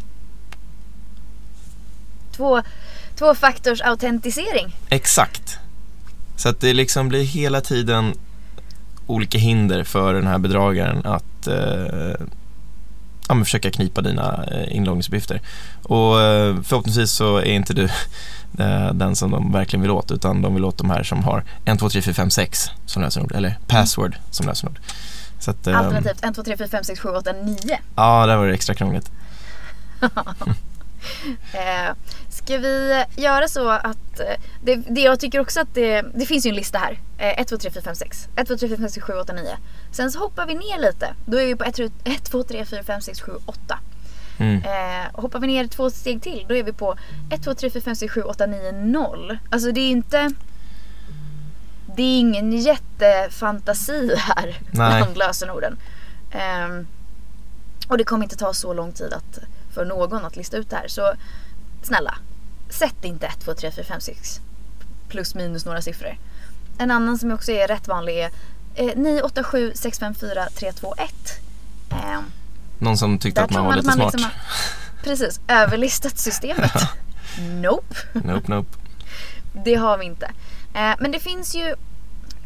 Två, 2.36 2.62
tvåfaktors 3.18 3.80
autentisering. 3.80 4.76
Exakt. 4.88 5.58
Så 6.36 6.48
att 6.48 6.60
det 6.60 6.72
liksom 6.72 7.08
blir 7.08 7.22
hela 7.22 7.60
tiden 7.60 8.14
olika 9.06 9.38
hinder 9.38 9.84
för 9.84 10.14
den 10.14 10.26
här 10.26 10.38
bedragaren 10.38 11.06
att 11.06 11.46
eh, 11.46 12.26
ja, 13.28 13.34
men 13.34 13.44
försöka 13.44 13.70
knipa 13.70 14.00
dina 14.00 14.44
eh, 14.52 14.76
inloggningsuppgifter. 14.76 15.40
Och 15.82 16.20
eh, 16.20 16.56
förhoppningsvis 16.62 17.10
så 17.10 17.36
är 17.36 17.44
inte 17.44 17.74
du 17.74 17.84
eh, 18.58 18.92
den 18.92 19.16
som 19.16 19.30
de 19.30 19.52
verkligen 19.52 19.82
vill 19.82 19.90
åt 19.90 20.10
utan 20.10 20.42
de 20.42 20.54
vill 20.54 20.64
åt 20.64 20.78
de 20.78 20.90
här 20.90 21.02
som 21.02 21.24
har 21.24 21.44
1, 21.64 21.78
2, 21.78 21.88
3, 21.88 22.02
4, 22.02 22.14
5, 22.14 22.30
6 22.30 22.70
som 22.86 23.02
lösenord 23.02 23.32
eller 23.32 23.58
password 23.66 24.16
som 24.30 24.46
lösenord. 24.46 24.78
Så 25.38 25.50
att, 25.50 25.66
Alternativt 25.66 26.24
1, 26.24 26.34
2, 26.34 26.42
3, 26.42 26.56
4, 26.56 26.68
5, 26.68 26.84
6, 26.84 27.00
7, 27.00 27.08
8, 27.08 27.32
9. 27.32 27.56
Ja, 27.96 28.26
där 28.26 28.36
var 28.36 28.46
det 28.46 28.54
extra 28.54 28.74
krångligt. 28.74 29.10
Eh, 31.52 31.94
ska 32.28 32.58
vi 32.58 33.04
göra 33.16 33.48
så 33.48 33.70
att 33.70 34.20
eh, 34.20 34.40
det, 34.64 34.76
det 34.76 35.00
jag 35.00 35.20
tycker 35.20 35.40
också 35.40 35.60
att 35.60 35.74
det, 35.74 36.02
det 36.14 36.26
finns 36.26 36.46
ju 36.46 36.50
en 36.50 36.54
lista 36.56 36.78
här. 36.78 37.00
Eh, 37.18 37.40
1, 37.40 37.48
2, 37.48 37.56
3, 37.56 37.70
4, 37.70 37.82
5, 37.82 37.94
6. 37.94 38.28
1, 38.36 38.48
2, 38.48 38.56
3, 38.56 38.68
4, 38.68 38.76
5, 38.78 38.88
6, 38.88 39.06
7, 39.06 39.12
8, 39.12 39.32
9. 39.32 39.42
Sen 39.92 40.12
så 40.12 40.18
hoppar 40.18 40.46
vi 40.46 40.54
ner 40.54 40.78
lite. 40.78 41.14
Då 41.26 41.40
är 41.40 41.46
vi 41.46 41.56
på 41.56 41.64
1, 41.64 42.24
2, 42.24 42.42
3, 42.42 42.64
4, 42.64 42.82
5, 42.82 43.00
6, 43.00 43.20
7, 43.20 43.32
8. 43.46 43.78
Mm. 44.38 44.62
Eh, 44.64 45.20
hoppar 45.20 45.38
vi 45.38 45.46
ner 45.46 45.66
två 45.66 45.90
steg 45.90 46.22
till 46.22 46.44
då 46.48 46.54
är 46.54 46.62
vi 46.62 46.72
på 46.72 46.96
1, 47.30 47.42
2, 47.44 47.54
3, 47.54 47.70
4, 47.70 47.82
5, 47.82 47.96
6, 47.96 48.14
7, 48.14 48.22
8, 48.22 48.46
9, 48.46 48.72
0. 48.72 49.38
Alltså 49.50 49.72
det 49.72 49.80
är 49.80 49.90
inte... 49.90 50.32
Det 51.96 52.02
är 52.02 52.18
ingen 52.18 52.52
jättefantasi 52.52 54.16
här 54.16 54.58
Nej. 54.70 55.02
bland 55.02 55.16
lösenorden. 55.16 55.78
Ehm, 56.32 56.86
och 57.88 57.98
det 57.98 58.04
kommer 58.04 58.24
inte 58.24 58.36
ta 58.36 58.54
så 58.54 58.72
lång 58.72 58.92
tid 58.92 59.12
att, 59.12 59.38
för 59.76 59.84
någon 59.84 60.24
att 60.24 60.36
lista 60.36 60.56
ut 60.56 60.70
det 60.70 60.76
här. 60.76 60.88
Så 60.88 61.12
snälla, 61.82 62.14
sätt 62.70 62.94
inte 63.04 63.26
1, 63.26 63.40
2, 63.40 63.54
3, 63.54 63.70
4, 63.72 63.84
5, 63.84 64.00
6 64.00 64.40
plus 65.08 65.34
minus 65.34 65.64
några 65.64 65.82
siffror. 65.82 66.18
En 66.78 66.90
annan 66.90 67.18
som 67.18 67.30
också 67.30 67.52
är 67.52 67.68
rätt 67.68 67.88
vanlig 67.88 68.18
är 68.18 68.30
eh, 68.74 68.96
9, 68.96 69.22
8, 69.22 69.44
7, 69.44 69.72
6, 69.74 69.98
5, 69.98 70.14
4, 70.14 70.48
3, 70.54 70.72
2, 70.72 70.94
1. 70.98 71.14
Ehm, 71.90 72.24
Någon 72.78 72.96
som 72.98 73.18
tyckte 73.18 73.42
att 73.42 73.50
man 73.50 73.64
var 73.64 73.70
man 73.70 73.76
lite 73.76 73.86
man 73.86 73.96
smart. 73.96 74.12
liksom 74.14 74.30
har, 74.30 75.02
precis, 75.04 75.40
överlistat 75.48 76.18
systemet. 76.18 76.72
nope, 77.62 77.94
Nope, 78.12 78.48
nope. 78.52 78.68
det 79.64 79.74
har 79.74 79.98
vi 79.98 80.04
inte. 80.04 80.26
Eh, 80.74 80.94
men 81.00 81.12
det 81.12 81.20
finns 81.20 81.54
ju, 81.54 81.74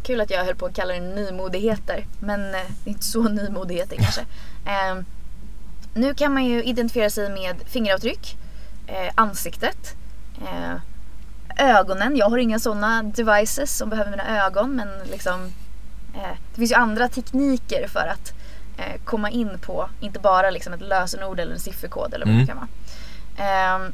kul 0.03 0.21
att 0.21 0.31
jag 0.31 0.45
höll 0.45 0.57
på 0.57 0.67
att 0.67 0.75
kalla 0.75 0.95
det 0.95 1.01
nymodigheter, 1.01 2.07
men 2.21 2.55
eh, 2.55 2.61
det 2.85 2.91
är 2.91 2.93
inte 2.93 3.05
så 3.07 3.23
nymodigheter 3.23 3.97
kanske. 3.97 4.21
Nu 6.01 6.15
kan 6.15 6.35
man 6.35 6.45
ju 6.45 6.65
identifiera 6.65 7.11
sig 7.11 7.29
med 7.31 7.57
fingeravtryck, 7.67 8.37
eh, 8.87 9.13
ansiktet, 9.15 9.95
eh, 10.43 10.75
ögonen. 11.77 12.17
Jag 12.17 12.31
har 12.31 12.39
inga 12.39 12.59
sådana 12.59 13.03
devices 13.03 13.77
som 13.77 13.91
behöver 13.91 14.11
mina 14.11 14.47
ögon 14.47 14.77
men 14.77 14.89
liksom 15.11 15.41
eh, 16.15 16.37
det 16.53 16.57
finns 16.59 16.71
ju 16.71 16.75
andra 16.75 17.09
tekniker 17.09 17.89
för 17.89 18.07
att 18.07 18.33
eh, 18.79 19.01
komma 19.05 19.31
in 19.31 19.59
på, 19.61 19.89
inte 20.01 20.19
bara 20.21 20.51
liksom 20.51 20.73
ett 20.73 20.81
lösenord 20.81 21.41
eller 21.41 21.53
en 21.53 21.61
sifferkod 21.61 22.15
eller 22.15 22.27
vad 22.27 22.35
Mm. 22.35 22.47
det 22.47 22.53
kan 22.53 22.57
vara. 22.57 22.69
Ehm, 23.49 23.93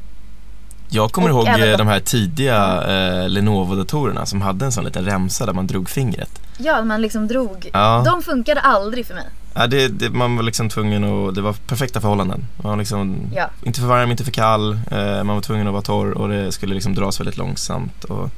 Jag 0.89 1.11
kommer 1.11 1.29
ihåg 1.29 1.47
även 1.47 1.61
eh, 1.61 1.67
de- 1.71 1.77
de 1.77 1.87
här 1.87 1.99
tidiga 1.99 2.83
eh, 2.87 3.29
Lenovo-datorerna 3.29 4.25
som 4.25 4.41
hade 4.41 4.65
en 4.65 4.71
sån 4.71 4.85
liten 4.85 5.05
remsa 5.05 5.45
där 5.45 5.53
man 5.53 5.67
drog 5.67 5.89
fingret. 5.89 6.29
ja, 6.57 6.81
man 6.83 7.01
liksom 7.01 7.27
drog. 7.27 7.69
Ja. 7.73 8.01
De 8.05 8.21
funkade 8.21 8.61
aldrig 8.61 9.05
för 9.05 9.13
mig. 9.13 9.25
Ja, 9.59 9.67
det, 9.67 9.87
det, 9.87 10.09
man 10.09 10.35
var 10.35 10.43
liksom 10.43 10.69
tvungen 10.69 11.03
att, 11.03 11.35
det 11.35 11.41
var 11.41 11.53
perfekta 11.53 12.01
förhållanden. 12.01 12.45
Man 12.57 12.69
var 12.69 12.77
liksom 12.77 13.31
Ja. 13.35 13.49
inte 13.63 13.79
för 13.79 13.87
varm, 13.87 14.11
inte 14.11 14.23
för 14.23 14.31
kall, 14.31 14.79
eh, 14.91 15.23
man 15.23 15.35
var 15.35 15.41
tvungen 15.41 15.67
att 15.67 15.73
vara 15.73 15.81
torr 15.83 16.11
och 16.11 16.29
det 16.29 16.51
skulle 16.51 16.73
liksom 16.73 16.95
dras 16.95 17.19
väldigt 17.19 17.37
långsamt. 17.37 18.03
Och, 18.03 18.29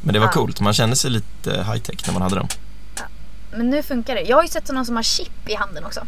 men 0.00 0.12
det 0.12 0.18
var 0.18 0.26
Ja. 0.26 0.32
coolt, 0.32 0.60
man 0.60 0.74
kände 0.74 0.96
sig 0.96 1.10
lite 1.10 1.50
high 1.50 1.78
tech 1.82 2.06
när 2.06 2.12
man 2.12 2.22
hade 2.22 2.34
dem. 2.36 2.48
Men 3.50 3.70
nu 3.70 3.82
funkar 3.82 4.14
det. 4.14 4.20
Jag 4.22 4.36
har 4.36 4.42
ju 4.42 4.48
sett 4.48 4.66
sådana 4.66 4.84
som 4.84 4.96
har 4.96 5.02
chip 5.02 5.48
i 5.48 5.54
handen 5.54 5.84
också. 5.84 6.00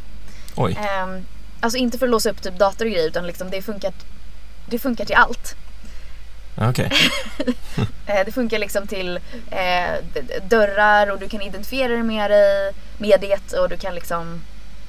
Oj, 0.57 0.79
Ehm, 0.81 1.25
alltså 1.61 1.79
inte 1.79 1.99
för 1.99 2.07
att 2.07 2.11
låsa 2.11 2.31
upp 2.31 2.43
typ 2.43 2.59
dator 2.59 2.85
och 2.85 2.91
grejer 2.91 3.07
utan 3.09 3.27
liksom 3.27 3.51
det 3.51 3.63
funkar, 3.63 3.93
det 4.67 4.79
funkar 4.79 5.05
till 5.05 5.17
allt. 5.17 5.55
Ja, 6.57 6.71
okej. 6.71 6.91
Eh, 8.07 8.25
det 8.27 8.33
funkar 8.33 8.59
liksom 8.59 8.87
till 8.87 9.17
eh, 9.51 9.95
dörrar 10.49 11.11
och 11.11 11.19
du 11.19 11.29
kan 11.29 11.43
identifiera 11.43 11.89
dig 11.93 12.03
med, 12.03 12.31
dig, 12.31 12.73
med 12.99 13.21
det 13.21 13.59
och 13.59 13.69
du 13.69 13.77
kan 13.77 13.95
liksom 13.95 14.41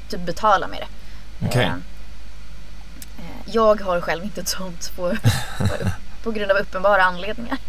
typ 0.09 0.19
betala 0.19 0.67
med 0.67 0.79
det. 0.79 0.87
Okej. 1.47 1.63
Eh, 1.65 1.71
eh, 3.17 3.25
jag 3.45 3.81
har 3.81 4.01
själv 4.01 4.23
inte 4.23 4.45
sånt 4.45 4.91
på, 4.95 5.13
på, 6.23 6.31
grund 6.31 6.51
av 6.51 6.57
uppenbara 6.57 7.03
anledningar. 7.03 7.57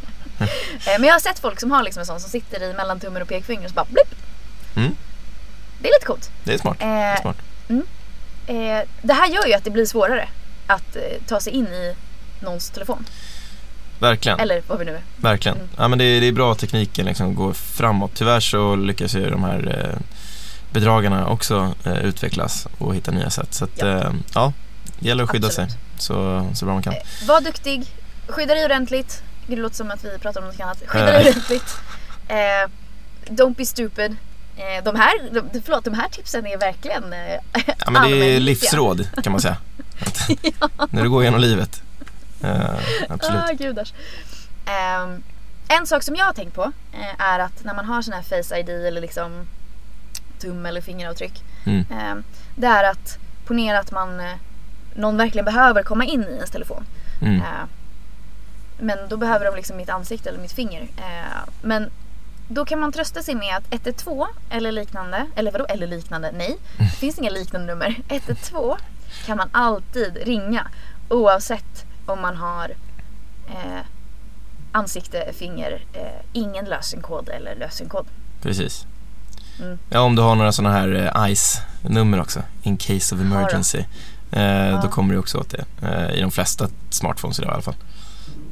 Eh, 0.87 0.92
men 0.98 1.05
jag 1.05 1.14
har 1.14 1.20
sett 1.20 1.38
folk 1.38 1.61
som 1.61 1.70
har 1.70 1.83
liksom 1.83 2.00
en 2.00 2.07
sån 2.07 2.20
som 2.20 2.31
sitter 2.31 2.62
i 2.62 2.72
mellan 2.74 3.00
tummen 3.00 3.22
och 3.22 3.29
pekfingret 3.29 3.64
och 3.64 3.70
så 3.70 3.74
bara 3.74 3.85
blipp. 3.85 4.14
Mm. 4.76 4.96
Det 5.81 5.88
är 5.88 5.92
lite 5.92 6.07
coolt. 6.07 6.31
Det 6.44 6.55
är 6.55 6.59
smart. 6.59 6.76
Det 6.79 6.85
är 6.85 7.14
Eh, 7.14 7.20
smart. 7.20 7.37
eh, 8.46 8.88
det 9.03 9.12
här 9.14 9.26
gör 9.29 9.46
ju 9.46 9.55
att 9.55 9.64
det 9.64 9.70
blir 9.70 9.87
svårare 9.87 10.29
att 10.66 10.96
eh, 10.96 11.03
ta 11.26 11.40
sig 11.40 11.53
in 11.53 11.66
i 11.66 11.94
någons 12.40 12.70
telefon. 12.70 13.05
Verkligen. 13.98 14.40
Eller 14.40 14.62
vad 14.66 14.79
vi 14.79 14.85
nu 14.85 14.94
är. 14.94 15.03
Verkligen. 15.16 15.57
Mm. 15.59 15.68
Ja, 15.79 15.88
men 15.88 15.98
det, 15.98 16.05
är- 16.05 16.20
det 16.20 16.26
är 16.26 16.33
bra 16.33 16.53
att 16.53 16.59
tekniken 16.59 17.07
liksom 17.07 17.35
går 17.35 17.53
framåt. 17.53 18.11
Tyvärr 18.14 18.40
så 18.40 18.76
lyckas 18.76 19.14
ju 19.14 19.31
de 19.31 19.44
här 19.44 19.88
eh, 19.94 20.00
bedragarna 20.72 21.26
också 21.28 21.74
eh, 21.85 21.98
utvecklas 22.04 22.66
och 22.78 22.94
hitta 22.94 23.11
nya 23.11 23.30
sätt. 23.30 23.54
Så 23.54 23.64
att, 23.64 23.70
Ja. 23.78 23.87
eh, 23.87 24.12
ja, 24.35 24.52
det 24.98 25.09
gäller 25.09 25.24
att 25.24 25.30
skydda 25.30 25.46
Absolut. 25.46 25.70
sig 25.70 25.78
så, 25.98 26.46
så 26.54 26.64
bra 26.64 26.74
man 26.74 26.83
kan. 26.83 26.92
Eh, 26.92 27.00
var 27.28 27.40
duktig, 27.40 27.87
skydda 28.28 28.54
dig 28.54 28.64
ordentligt. 28.64 29.22
Gud, 29.46 29.59
Det 29.59 29.62
låter 29.62 29.76
som 29.76 29.90
att 29.90 30.04
vi 30.04 30.18
pratar 30.18 30.40
om 30.40 30.46
något 30.46 30.61
annat. 30.61 30.83
Skydda 30.87 31.06
Eh. 31.18 31.22
dig 31.22 31.30
ordentligt. 31.30 31.76
Eh, 32.28 32.70
don't 33.35 33.56
be 33.56 33.66
stupid. 33.66 34.16
Eh, 34.56 34.85
de 34.85 34.96
här, 34.96 35.30
de, 35.52 35.61
förlåt, 35.64 35.85
de 35.85 35.94
här 35.94 36.09
tipsen 36.09 36.46
är 36.46 36.59
verkligen 36.59 37.12
eh, 37.12 37.35
Ja, 37.85 37.90
men 37.90 38.11
det 38.11 38.16
är 38.37 38.40
livsråd 38.40 39.09
kan 39.22 39.33
man 39.33 39.40
säga. 39.40 39.56
Att, 40.76 40.92
När 40.92 41.02
du 41.02 41.11
går 41.11 41.22
igenom 41.22 41.40
livet. 41.40 41.83
Eh, 42.42 42.61
absolut. 43.09 43.42
Ah, 43.48 43.52
gudars. 43.52 43.92
Ehm, 44.66 45.22
en 45.68 45.87
sak 45.87 46.02
som 46.02 46.16
jag 46.16 46.24
har 46.24 46.33
tänkt 46.33 46.54
på 46.54 46.72
eh, 46.92 47.24
är 47.24 47.38
att 47.38 47.64
när 47.64 47.74
man 47.74 47.85
har 47.85 48.02
sån 48.02 48.14
här 48.14 48.22
Face 48.22 48.59
ID 48.59 48.68
eller 48.68 49.00
liksom 49.00 49.46
tum 50.40 50.66
eller 50.66 50.81
fingeravtryck. 50.81 51.42
Mm. 51.66 51.85
ehm, 51.90 52.24
det 52.57 52.66
är 52.66 52.85
att 52.85 53.18
ponera 53.44 53.79
att 53.79 53.92
man 53.92 54.20
eh, 54.20 54.35
någon 54.94 55.16
verkligen 55.16 55.44
behöver 55.44 55.83
komma 55.83 56.05
in 56.05 56.22
i 56.22 56.35
ens 56.35 56.50
telefon. 56.50 56.85
Mm. 57.22 57.37
Eh, 57.37 57.64
men 58.79 58.98
då 59.09 59.16
behöver 59.16 59.44
de 59.44 59.57
liksom 59.57 59.76
mitt 59.76 59.88
ansikte 59.88 60.29
eller 60.29 60.38
mitt 60.38 60.53
finger. 60.53 60.83
Eh, 60.83 61.48
men 61.62 61.90
då 62.48 62.64
kan 62.64 62.81
man 62.81 62.92
trösta 62.92 63.22
sig 63.22 63.35
med 63.35 63.57
att 63.57 63.64
112 63.70 64.26
eller 64.50 64.72
liknande, 64.72 65.26
eller 65.37 65.53
vadå 65.53 65.64
eller 65.64 65.87
liknande? 65.87 66.33
Nej, 66.33 66.57
det 66.79 66.85
finns 66.85 67.18
inga 67.18 67.31
liknande 67.31 67.66
nummer. 67.66 68.03
112 68.09 68.76
kan 69.26 69.37
man 69.37 69.48
alltid 69.53 70.16
ringa 70.16 70.66
oavsett 71.09 71.85
om 72.07 72.20
man 72.20 72.37
har 72.37 72.70
eh, 73.48 73.81
ansikte, 74.72 75.33
finger, 75.33 75.85
eh, 75.92 76.22
ingen 76.33 76.64
lösenkod 76.64 77.29
eller 77.29 77.57
lösenkod. 77.57 78.07
Precis. 78.42 78.87
Mm. 79.62 79.79
Ja, 79.90 80.01
om 80.01 80.16
du 80.16 80.23
har 80.23 80.35
några 80.35 80.53
sådana 80.53 80.75
här 80.75 81.12
eh, 81.27 81.31
ICE-nummer 81.33 82.20
också, 82.20 82.42
in 82.62 82.77
case 82.77 83.14
of 83.14 83.20
emergency. 83.20 83.79
Eh, 84.33 84.83
Då 84.83 84.88
kommer 84.88 85.14
du 85.14 85.20
också 85.20 85.38
åt 85.38 85.51
det. 85.51 85.64
Eh, 85.88 86.18
I 86.18 86.20
de 86.20 86.31
flesta 86.31 86.68
smartphones 86.90 87.38
idag 87.38 87.51
i 87.51 87.53
alla 87.53 87.62
fall. 87.62 87.75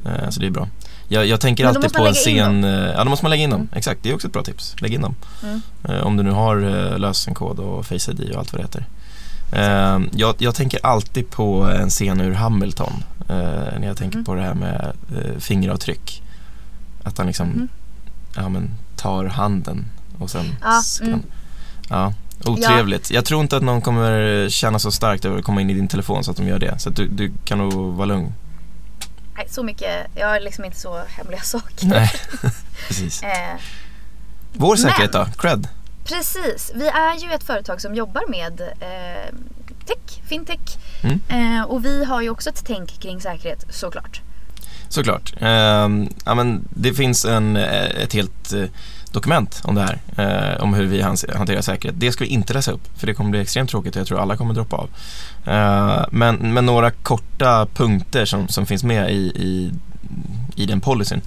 Eh, 0.05 0.29
så 0.29 0.39
det 0.39 0.45
är 0.45 0.51
bra. 0.51 0.67
Jag, 1.07 1.25
jag 1.25 1.41
tänker 1.41 1.65
alltid 1.65 1.93
på 1.93 2.07
en 2.07 2.13
scen... 2.13 2.63
eh, 2.63 2.69
Ja, 2.95 3.03
då 3.03 3.09
måste 3.09 3.25
man 3.25 3.29
lägga 3.29 3.43
in 3.43 3.49
dem. 3.49 3.69
Exakt, 3.75 4.03
det 4.03 4.09
är 4.09 4.15
också 4.15 4.27
ett 4.27 4.33
bra 4.33 4.43
tips. 4.43 4.75
Lägg 4.79 4.93
in 4.93 5.01
dem. 5.01 5.15
Mm. 5.43 5.61
Eh, 5.83 5.99
om 6.01 6.17
du 6.17 6.23
nu 6.23 6.31
har 6.31 6.55
lösenkod 6.97 7.59
och 7.59 7.85
Face 7.85 8.11
ID 8.11 8.31
och 8.33 8.39
allt 8.39 8.53
vad 8.53 8.61
det 8.61 8.65
heter. 8.65 8.85
Eh, 9.51 9.99
jag, 10.13 10.35
jag 10.37 10.55
tänker 10.55 10.85
alltid 10.85 11.29
på 11.29 11.63
en 11.63 11.89
scen 11.89 12.21
ur 12.21 12.33
Hamilton 12.33 12.93
när 13.79 13.87
jag 13.87 13.97
tänker 13.97 14.17
Mhm. 14.17 14.25
på 14.25 14.35
det 14.35 14.41
här 14.41 14.53
med 14.53 14.91
fingeravtryck. 15.39 16.21
Att 17.03 17.17
han 17.17 17.27
liksom 17.27 17.47
Mhm. 17.47 17.67
ja, 18.35 18.49
men, 18.49 18.69
tar 18.95 19.25
handen 19.25 19.85
och 20.19 20.29
sen 20.29 20.55
Ja, 20.61 20.81
mm. 21.01 21.23
ja, 21.89 22.13
Otrevligt. 22.45 23.11
Jag 23.11 23.25
tror 23.25 23.41
inte 23.41 23.57
att 23.57 23.63
någon 23.63 23.81
kommer 23.81 24.49
känna 24.49 24.79
så 24.79 24.91
starkt 24.91 25.25
över 25.25 25.37
att 25.39 25.45
komma 25.45 25.61
in 25.61 25.69
i 25.69 25.73
din 25.73 25.87
telefon 25.87 26.23
så 26.23 26.31
att 26.31 26.37
de 26.37 26.47
gör 26.47 26.59
det. 26.59 26.79
Så 26.79 26.89
du, 26.89 27.07
du 27.07 27.31
kan 27.45 27.57
nog 27.57 27.73
vara 27.95 28.05
lugn. 28.05 28.33
Nej, 29.35 29.47
så 29.49 29.63
mycket. 29.63 30.07
Jag 30.15 30.27
har 30.27 30.39
liksom 30.39 30.65
inte 30.65 30.79
så 30.79 31.01
hemliga 31.07 31.41
saker. 31.41 31.87
Nej, 31.87 32.11
precis. 32.87 33.23
Eh, 33.23 33.55
Vår 34.53 34.75
säkerhet 34.75 35.13
Men- 35.13 35.25
då? 35.25 35.31
Cred? 35.37 35.67
precis. 36.03 36.71
Vi 36.75 36.87
är 36.87 37.15
ju 37.23 37.31
ett 37.33 37.43
företag 37.43 37.81
som 37.81 37.95
jobbar 37.95 38.23
med 38.29 38.61
eh, 38.61 39.35
tech, 39.85 40.21
fintech. 40.27 40.77
Mm. 41.01 41.19
Eh, 41.29 41.63
och 41.63 41.85
vi 41.85 42.05
har 42.05 42.21
ju 42.21 42.29
också 42.29 42.49
ett 42.49 42.63
tänk 42.65 42.99
kring 42.99 43.21
säkerhet 43.21 43.65
såklart. 43.69 44.21
Såklart. 44.89 45.33
Ehm, 45.39 46.09
ja, 46.25 46.35
men 46.35 46.67
det 46.69 46.93
finns 46.93 47.25
en, 47.25 47.55
eh, 47.55 47.83
ett 48.03 48.13
helt 48.13 48.53
eh, 48.53 48.63
dokument 49.11 49.61
om 49.63 49.75
det 49.75 49.81
här. 49.81 49.99
eh, 50.17 50.63
om 50.63 50.73
hur 50.73 50.85
vi 50.85 51.01
hanterar 51.01 51.61
säkerhet. 51.61 51.99
Det 51.99 52.11
ska 52.11 52.23
vi 52.23 52.29
inte 52.29 52.53
läsa 52.53 52.71
upp 52.71 52.99
för 52.99 53.07
det 53.07 53.13
kommer 53.13 53.29
bli 53.29 53.39
extremt 53.39 53.69
tråkigt 53.69 53.95
och 53.95 53.99
jag 53.99 54.07
tror 54.07 54.19
alla 54.19 54.37
kommer 54.37 54.53
droppa 54.53 54.75
av. 54.75 54.89
Eh, 55.45 56.05
men, 56.11 56.35
men 56.53 56.65
några 56.65 56.91
korta 56.91 57.67
punkter 57.73 58.25
som, 58.25 58.47
som 58.47 58.65
finns 58.65 58.83
med 58.83 59.11
i, 59.11 59.15
i, 59.35 59.71
i 60.55 60.65
den 60.65 60.81
policyn 60.81 61.21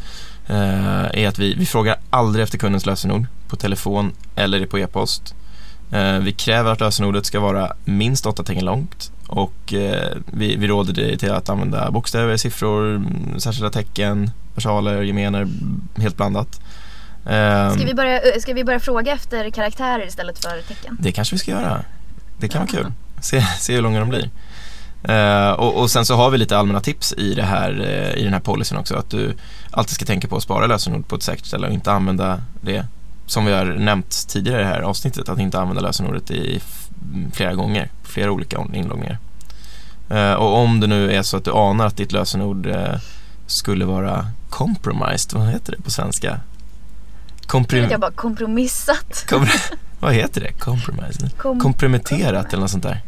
eh, 0.47 1.05
är 1.23 1.29
att 1.29 1.38
vi, 1.38 1.55
vi 1.55 1.66
frågar 1.66 1.97
aldrig 2.11 2.42
efter 2.42 2.59
kundens 2.59 2.87
lösenord 2.87 3.27
på 3.49 3.57
telefon 3.57 4.12
eller 4.37 4.66
på 4.66 4.79
e-post. 4.79 5.35
Eh, 5.92 6.18
vi 6.18 6.33
kräver 6.33 6.73
att 6.73 6.81
lösenordet 6.81 7.27
ska 7.27 7.40
vara 7.40 7.73
minst 7.85 8.27
åtta 8.27 8.42
tecken 8.42 8.64
långt 8.64 9.12
och 9.27 9.75
eh, 9.75 10.16
vi, 10.27 10.57
vi 10.57 10.66
råder 10.66 10.92
dig 10.92 11.18
till 11.18 11.31
att 11.33 11.49
använda 11.49 11.90
bokstäver, 11.90 12.37
siffror, 12.37 12.95
mm, 12.95 13.40
särskilda 13.40 13.71
tecken, 13.71 14.31
versaler, 14.55 15.03
gemener, 15.03 15.49
helt 15.97 16.16
blandat. 16.16 16.61
Ehm, 17.26 17.74
Ska 17.74 17.85
vi, 17.87 17.94
börja, 17.94 18.20
eh, 18.20 18.40
ska 18.40 18.52
vi 18.54 18.64
börja 18.64 18.80
fråga 18.80 19.12
efter 19.12 19.50
karaktärer 19.50 20.06
istället 20.06 20.38
för 20.38 20.62
tecken? 20.68 20.96
Det 21.00 21.12
kanske 21.12 21.35
vi 21.35 21.38
ska 21.38 21.50
göra. 21.50 21.80
Det 22.38 22.48
kan 22.48 22.61
vara 22.61 22.70
kul. 22.70 22.92
Se, 23.20 23.40
se 23.58 23.74
hur 23.74 23.82
långa 23.82 24.00
de 24.00 24.08
blir. 24.08 24.30
Eh, 25.04 25.50
och, 25.52 25.80
och 25.80 25.90
sen 25.90 26.04
så 26.06 26.16
har 26.16 26.30
vi 26.30 26.38
lite 26.38 26.58
allmänna 26.58 26.80
tips 26.80 27.12
i, 27.12 27.35
det 27.35 27.42
här, 27.42 27.80
eh, 27.80 28.20
i 28.20 28.24
den 28.24 28.32
här 28.32 28.40
policyn 28.40 28.78
också. 28.78 28.96
Att 28.96 29.11
du 29.11 29.35
alltid 29.70 29.94
ska 29.94 30.04
tänka 30.04 30.28
på 30.28 30.37
att 30.37 30.42
spara 30.42 30.66
lösenord 30.66 31.08
på 31.08 31.16
ett 31.16 31.22
säkert 31.22 31.46
ställe 31.46 31.66
och 31.66 31.72
inte 31.72 31.92
använda 31.92 32.42
det 32.61 32.87
som 33.26 33.44
vi 33.44 33.52
har 33.52 33.64
nämnt 33.64 34.28
tidigare 34.28 34.61
i 34.61 34.64
det 34.64 34.70
här 34.70 34.80
avsnittet. 34.80 35.28
Att 35.28 35.38
inte 35.38 35.61
använda 35.61 35.82
lösenordet 35.82 36.30
i 36.30 36.56
f- 36.56 36.88
flera 37.32 37.54
gånger, 37.54 37.90
flera 38.04 38.30
olika 38.32 38.66
inloggningar. 38.74 39.18
Eh, 40.11 40.32
och 40.32 40.58
om 40.58 40.80
det 40.80 40.87
nu 40.87 41.12
är 41.12 41.22
så 41.22 41.37
att 41.37 41.44
du 41.44 41.50
anar 41.52 41.87
att 41.87 41.96
ditt 41.96 42.12
lösenord 42.12 42.66
eh, 42.66 42.94
skulle 43.46 43.85
vara 43.85 44.26
compromised, 44.50 45.32
vad 45.40 45.48
heter 45.48 45.72
det 45.76 45.82
på 45.82 45.90
svenska? 45.90 46.40
Komprim- 47.46 47.90
jag 47.90 48.00
bara 48.00 48.11
kompromissat. 48.11 49.24
Kom, 49.28 49.46
vad 50.00 50.14
heter 50.14 50.40
det? 50.40 50.52
Compromise? 50.52 51.31
Kom- 51.38 51.61
Komprometterat 51.61 52.52
eller 52.52 52.61
något 52.61 52.70
sånt 52.70 52.83
där. 52.83 53.00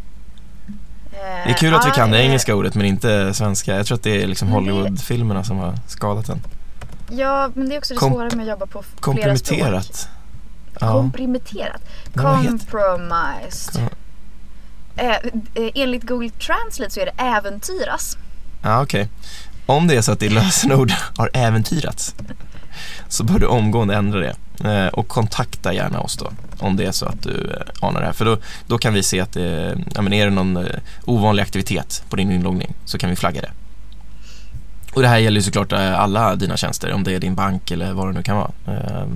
Eh, 1.12 1.44
Det 1.47 1.51
är 1.51 1.55
kul 1.55 1.75
att 1.75 1.87
vi 1.87 1.90
kan 1.90 2.11
det 2.11 2.23
engelska 2.23 2.55
ordet 2.55 2.75
men 2.75 2.87
inte 2.87 3.35
svenska. 3.35 3.77
Jag 3.77 3.87
tror 3.87 3.97
att 3.97 4.03
det 4.03 4.23
är 4.23 4.27
liksom 4.27 4.49
Hollywoodfilmerna 4.49 5.44
som 5.44 5.57
har 5.59 5.75
skadat 5.87 6.27
den. 6.27 6.40
Ja, 7.11 7.51
men 7.55 7.68
det 7.68 7.75
är 7.75 7.79
också 7.79 7.94
det 7.94 8.01
Kom- 8.01 8.12
svåra 8.12 8.31
med 8.37 8.40
att 8.42 8.49
jobba 8.49 8.66
på 8.66 8.83
flera 8.83 8.83
språk. 8.83 9.01
Komprometterat. 9.01 10.09
Ja. 10.81 11.03
Heter- 11.03 12.49
Compromised. 12.49 13.73
Kom- 13.73 13.88
Eh, 14.97 15.11
eh, 15.11 15.70
enligt 15.75 16.03
Google 16.03 16.31
Translate 16.31 16.90
så 16.90 17.01
är 17.01 17.05
det 17.07 17.23
äventyras. 17.23 18.16
Ja, 18.62 18.83
okej. 18.83 19.09
Om 19.66 19.87
det 19.87 19.97
är 19.97 20.03
så 20.03 20.12
att 20.12 20.20
ditt 20.20 20.33
lösenord 20.33 20.92
har 21.16 21.31
äventyrats 21.35 22.14
så 23.09 23.25
bör 23.25 23.39
du 23.39 23.47
omgående 23.47 23.95
ändra 23.95 24.21
det. 24.21 24.35
Eh, 24.65 24.87
och 24.87 25.09
kontakta 25.09 25.73
gärna 25.75 26.01
oss 26.01 26.17
då 26.17 26.31
om 26.59 26.77
det 26.77 26.85
är 26.85 26.93
så 26.93 27.07
att 27.07 27.23
du 27.23 27.51
eh, 27.51 27.89
anar 27.89 28.01
det 28.01 28.07
här. 28.07 28.13
För 28.13 28.25
då, 28.25 28.39
då 28.67 28.79
kan 28.79 28.95
vi 28.95 29.03
se 29.03 29.21
att 29.21 29.33
det, 29.33 29.79
ja, 29.95 30.03
men 30.03 30.13
är 30.13 30.25
det 30.25 30.31
någon 30.31 30.57
eh, 30.57 30.65
ovanlig 31.05 31.43
aktivitet 31.43 32.05
på 32.09 32.17
din 32.17 32.31
inloggning 32.31 32.75
så 32.85 32.99
kan 32.99 33.11
vi 33.11 33.17
flagga 33.17 33.41
det. 33.41 33.51
Och 34.95 35.03
det 35.03 35.09
här 35.09 35.19
gäller 35.19 35.41
ju 35.41 35.43
såklart 35.43 35.73
eh, 35.73 36.01
alla 36.01 36.37
dina 36.37 36.57
tjänster, 36.57 36.93
om 36.93 37.05
det 37.05 37.13
är 37.13 37.19
din 37.19 37.35
bank 37.35 37.71
eller 37.71 37.93
vad 37.93 38.09
det 38.09 38.13
nu 38.13 38.23
kan 38.23 38.37
vara. 38.37 38.51
Eh, 38.67 39.07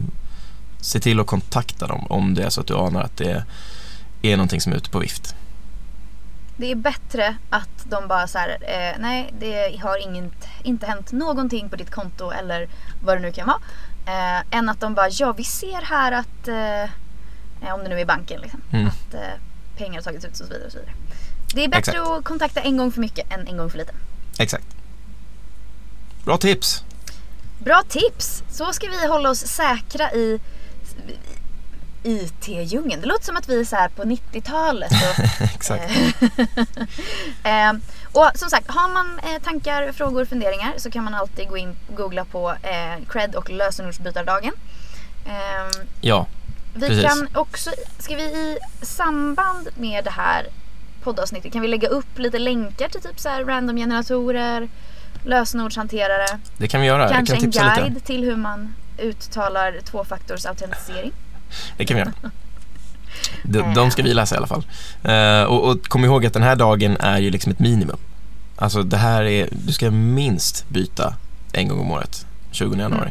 se 0.80 1.00
till 1.00 1.20
att 1.20 1.26
kontakta 1.26 1.86
dem 1.86 2.06
om 2.08 2.34
det 2.34 2.42
är 2.42 2.50
så 2.50 2.60
att 2.60 2.66
du 2.66 2.74
anar 2.74 3.02
att 3.02 3.16
det 3.16 3.44
är 4.22 4.36
någonting 4.36 4.60
som 4.60 4.72
är 4.72 4.76
ute 4.76 4.90
på 4.90 4.98
vift. 4.98 5.34
Det 6.60 6.70
är 6.70 6.74
bättre 6.74 7.36
att 7.50 7.68
de 7.84 8.08
bara 8.08 8.26
så 8.26 8.38
här, 8.38 8.48
eh, 8.50 8.96
nej 9.00 9.34
det 9.38 9.76
har 9.82 10.02
inget, 10.02 10.32
inte 10.62 10.86
hänt 10.86 11.12
någonting 11.12 11.68
på 11.68 11.76
ditt 11.76 11.90
konto 11.90 12.30
eller 12.30 12.68
vad 13.04 13.16
det 13.16 13.20
nu 13.20 13.32
kan 13.32 13.46
vara. 13.46 13.58
Eh, 14.06 14.58
än 14.58 14.68
att 14.68 14.80
de 14.80 14.94
bara, 14.94 15.08
ja 15.10 15.32
vi 15.32 15.44
ser 15.44 15.82
här 15.82 16.12
att, 16.12 16.48
eh, 16.48 17.74
om 17.74 17.82
det 17.84 17.88
nu 17.88 18.00
är 18.00 18.04
banken 18.04 18.40
liksom, 18.40 18.60
Mm. 18.72 18.86
att 18.86 19.14
eh, 19.14 19.20
pengar 19.76 19.94
har 19.94 20.02
tagits 20.02 20.24
ut 20.24 20.30
och 20.30 20.36
så 20.36 20.44
vidare. 20.44 20.66
Och 20.66 20.72
så 20.72 20.78
vidare. 20.78 20.94
Det 21.54 21.64
är 21.64 21.68
bättre 21.68 21.92
Exakt. 21.92 22.10
att 22.10 22.24
kontakta 22.24 22.60
en 22.60 22.76
gång 22.76 22.92
för 22.92 23.00
mycket 23.00 23.32
än 23.32 23.46
en 23.48 23.56
gång 23.56 23.70
för 23.70 23.78
lite. 23.78 23.92
Exakt. 24.38 24.66
Bra 26.24 26.36
tips! 26.36 26.82
Bra 27.58 27.82
tips! 27.88 28.42
Så 28.50 28.72
ska 28.72 28.86
vi 28.88 29.06
hålla 29.06 29.30
oss 29.30 29.38
säkra 29.46 30.12
i 30.12 30.40
IT-djungeln. 32.02 33.00
Det 33.00 33.06
låter 33.06 33.24
som 33.24 33.36
att 33.36 33.48
vi 33.48 33.60
är 33.60 33.64
så 33.64 33.76
här 33.76 33.88
på 33.88 34.02
90-talet. 34.02 34.92
Och, 34.92 35.24
Exakt. 35.54 35.90
eh, 37.44 37.72
och 38.12 38.30
som 38.34 38.50
sagt, 38.50 38.70
har 38.70 38.88
man 38.88 39.18
eh, 39.18 39.42
tankar, 39.42 39.92
frågor, 39.92 40.24
funderingar 40.24 40.72
så 40.76 40.90
kan 40.90 41.04
man 41.04 41.14
alltid 41.14 41.48
gå 41.48 41.56
in 41.56 41.76
och 41.88 41.96
googla 41.96 42.24
på 42.24 42.50
eh, 42.62 43.04
cred 43.08 43.34
och 43.34 43.50
lösenordsbytardagen. 43.50 44.52
Eh, 45.26 45.82
Ja, 46.00 46.26
vi 46.74 46.88
Precis. 46.88 47.04
kan 47.04 47.28
också, 47.34 47.70
ska 47.98 48.16
vi 48.16 48.22
i 48.22 48.58
samband 48.82 49.68
med 49.76 50.04
det 50.04 50.10
här 50.10 50.46
poddavsnittet, 51.02 51.52
kan 51.52 51.62
vi 51.62 51.68
lägga 51.68 51.88
upp 51.88 52.18
lite 52.18 52.38
länkar 52.38 52.88
till 52.88 53.00
typ 53.00 53.20
så 53.20 53.28
här 53.28 53.44
randomgeneratorer, 53.44 54.68
lösenordshanterare, 55.24 56.38
det 56.56 56.68
kan 56.68 56.80
vi 56.80 56.86
göra. 56.86 57.08
kanske 57.08 57.34
kan 57.36 57.44
en 57.44 57.50
guide 57.50 57.94
lite. 57.94 58.06
till 58.06 58.24
hur 58.24 58.36
man 58.36 58.74
uttalar 58.98 59.80
tvåfaktorsautentisering. 59.84 61.12
Det 61.76 61.84
kan 61.84 61.96
vi 61.96 62.00
göra. 62.00 62.12
De, 63.42 63.74
de 63.74 63.90
ska 63.90 64.02
vi 64.02 64.14
läsa 64.14 64.34
i 64.34 64.38
alla 64.38 64.46
fall. 64.46 64.66
Eh, 65.02 65.42
och, 65.42 65.70
och 65.70 65.88
kom 65.88 66.04
ihåg 66.04 66.26
att 66.26 66.32
den 66.32 66.42
här 66.42 66.56
dagen 66.56 66.96
är 67.00 67.18
ju 67.18 67.30
liksom 67.30 67.52
ett 67.52 67.58
minimum. 67.58 67.96
Alltså 68.56 68.82
det 68.82 68.96
här 68.96 69.24
är, 69.24 69.48
du 69.50 69.72
ska 69.72 69.90
minst 69.90 70.68
byta 70.68 71.14
en 71.52 71.68
gång 71.68 71.80
om 71.80 71.90
året, 71.90 72.26
20 72.50 72.76
januari. 72.76 73.10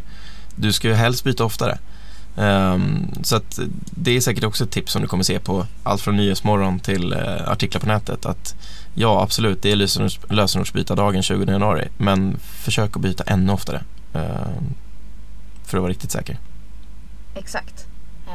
Du 0.55 0.73
ska 0.73 0.87
ju 0.87 0.93
helst 0.93 1.23
byta 1.23 1.45
oftare. 1.45 1.77
Ehm, 2.37 3.07
så 3.23 3.35
att 3.35 3.59
det 3.91 4.11
är 4.11 4.21
säkert 4.21 4.43
också 4.43 4.63
ett 4.63 4.71
tips 4.71 4.91
som 4.91 5.01
du 5.01 5.07
kommer 5.07 5.23
se 5.23 5.39
på 5.39 5.65
allt 5.83 6.01
från 6.01 6.17
Nyhetsmorgon 6.17 6.79
till 6.79 7.13
eh, 7.13 7.47
artiklar 7.47 7.81
på 7.81 7.87
nätet 7.87 8.25
att 8.25 8.55
ja 8.93 9.23
absolut 9.23 9.61
det 9.61 9.71
är 9.71 9.75
lösenords, 9.75 10.19
lösenordsbytardagen 10.29 11.23
20 11.23 11.51
januari 11.51 11.87
men 11.97 12.37
försök 12.39 12.95
att 12.95 13.01
byta 13.01 13.23
ännu 13.23 13.53
oftare 13.53 13.83
ehm, 14.13 14.73
för 15.65 15.77
att 15.77 15.81
vara 15.81 15.91
riktigt 15.91 16.11
säker. 16.11 16.37
Exakt. 17.35 17.86
Eh, 18.27 18.33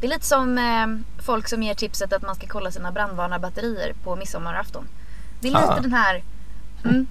Det 0.00 0.06
är 0.06 0.10
lite 0.10 0.26
som 0.26 0.58
eh, 0.58 1.22
folk 1.24 1.48
som 1.48 1.62
ger 1.62 1.74
tipset 1.74 2.12
att 2.12 2.22
man 2.22 2.34
ska 2.34 2.46
kolla 2.46 2.70
sina 2.70 2.92
brandvarnare 2.92 3.40
batterier 3.40 3.94
på 4.04 4.16
midsommarafton. 4.16 4.88
Det 5.40 5.48
är 5.48 5.52
lite 5.52 5.64
Ah. 5.72 5.80
den 5.80 5.92
här... 5.92 6.22
Mm, 6.84 7.06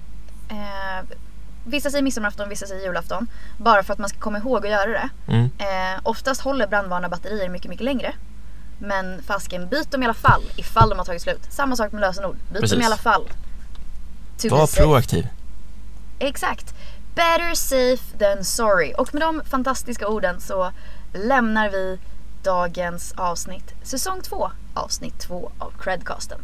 eh, 0.48 1.16
vissa 1.64 1.90
säger 1.90 2.02
midsommarafton, 2.02 2.48
vissa 2.48 2.66
säger 2.66 2.82
julafton. 2.86 3.26
Bara 3.58 3.82
för 3.82 3.92
att 3.92 3.98
man 3.98 4.08
ska 4.08 4.18
komma 4.18 4.38
ihåg 4.38 4.66
att 4.66 4.72
göra 4.72 4.90
det. 4.90 5.08
Mm. 5.26 5.44
Eh, 5.58 6.00
oftast 6.02 6.40
håller 6.40 6.66
brandvarnare 6.66 7.10
batterier 7.10 7.48
mycket, 7.48 7.68
mycket 7.70 7.84
längre. 7.84 8.12
Men 8.78 9.22
fasken, 9.22 9.68
byt 9.68 9.90
dem 9.90 10.02
i 10.02 10.06
alla 10.06 10.14
fall 10.14 10.42
ifall 10.56 10.88
de 10.88 10.98
har 10.98 11.04
tagit 11.06 11.22
slut. 11.22 11.46
Samma 11.50 11.76
sak 11.76 11.92
med 11.92 12.00
lösenord. 12.00 12.36
Byt 12.36 12.60
Precis. 12.60 12.70
dem 12.70 12.82
i 12.82 12.84
alla 12.84 12.96
fall. 12.96 13.28
To 14.38 14.48
Var 14.48 14.66
proaktiv. 14.66 15.28
Exakt. 16.18 16.74
Better 17.14 17.54
safe 17.54 18.18
than 18.18 18.44
sorry. 18.44 18.92
Och 18.98 19.14
med 19.14 19.22
de 19.22 19.42
fantastiska 19.44 20.08
orden 20.08 20.40
så 20.40 20.72
lämnar 21.12 21.70
vi 21.70 21.98
dagens 22.42 23.14
avsnitt, 23.16 23.74
säsong 23.82 24.20
2, 24.22 24.50
avsnitt 24.74 25.18
2 25.18 25.50
av 25.58 25.72
Credcasten. 25.80 26.38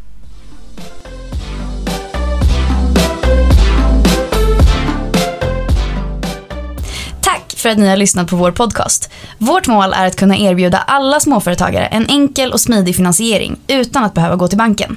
Tack 7.21 7.55
för 7.57 7.69
att 7.69 7.79
ni 7.79 7.89
har 7.89 7.97
lyssnat 7.97 8.31
på 8.31 8.37
vår 8.37 8.51
podcast. 8.51 9.11
Vårt 9.39 9.67
mål 9.67 9.93
är 9.93 10.07
att 10.07 10.17
kunna 10.17 10.37
erbjuda 10.37 10.79
alla 10.79 11.21
småföretagare 11.21 11.87
en 11.87 12.07
enkel 12.09 12.53
och 12.53 12.61
smidig 12.61 12.97
finansiering 12.97 13.57
utan 13.67 14.05
att 14.05 14.15
behöva 14.15 14.37
gå 14.37 14.49
till 14.49 14.59
banken. 14.59 14.97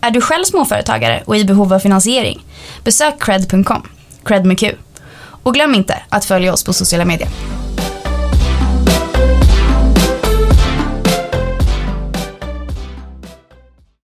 Är 0.00 0.10
du 0.10 0.20
själv 0.20 0.44
småföretagare 0.44 1.22
och 1.26 1.36
i 1.36 1.44
behov 1.44 1.72
av 1.72 1.78
finansiering? 1.78 2.44
Besök 2.84 3.22
cred.com, 3.22 3.88
cred 4.24 4.46
med 4.46 4.58
Q. 4.58 4.74
Och 5.42 5.54
glöm 5.54 5.74
inte 5.74 6.02
att 6.08 6.24
följa 6.24 6.52
oss 6.52 6.64
på 6.64 6.72
sociala 6.72 7.04
medier. 7.04 7.28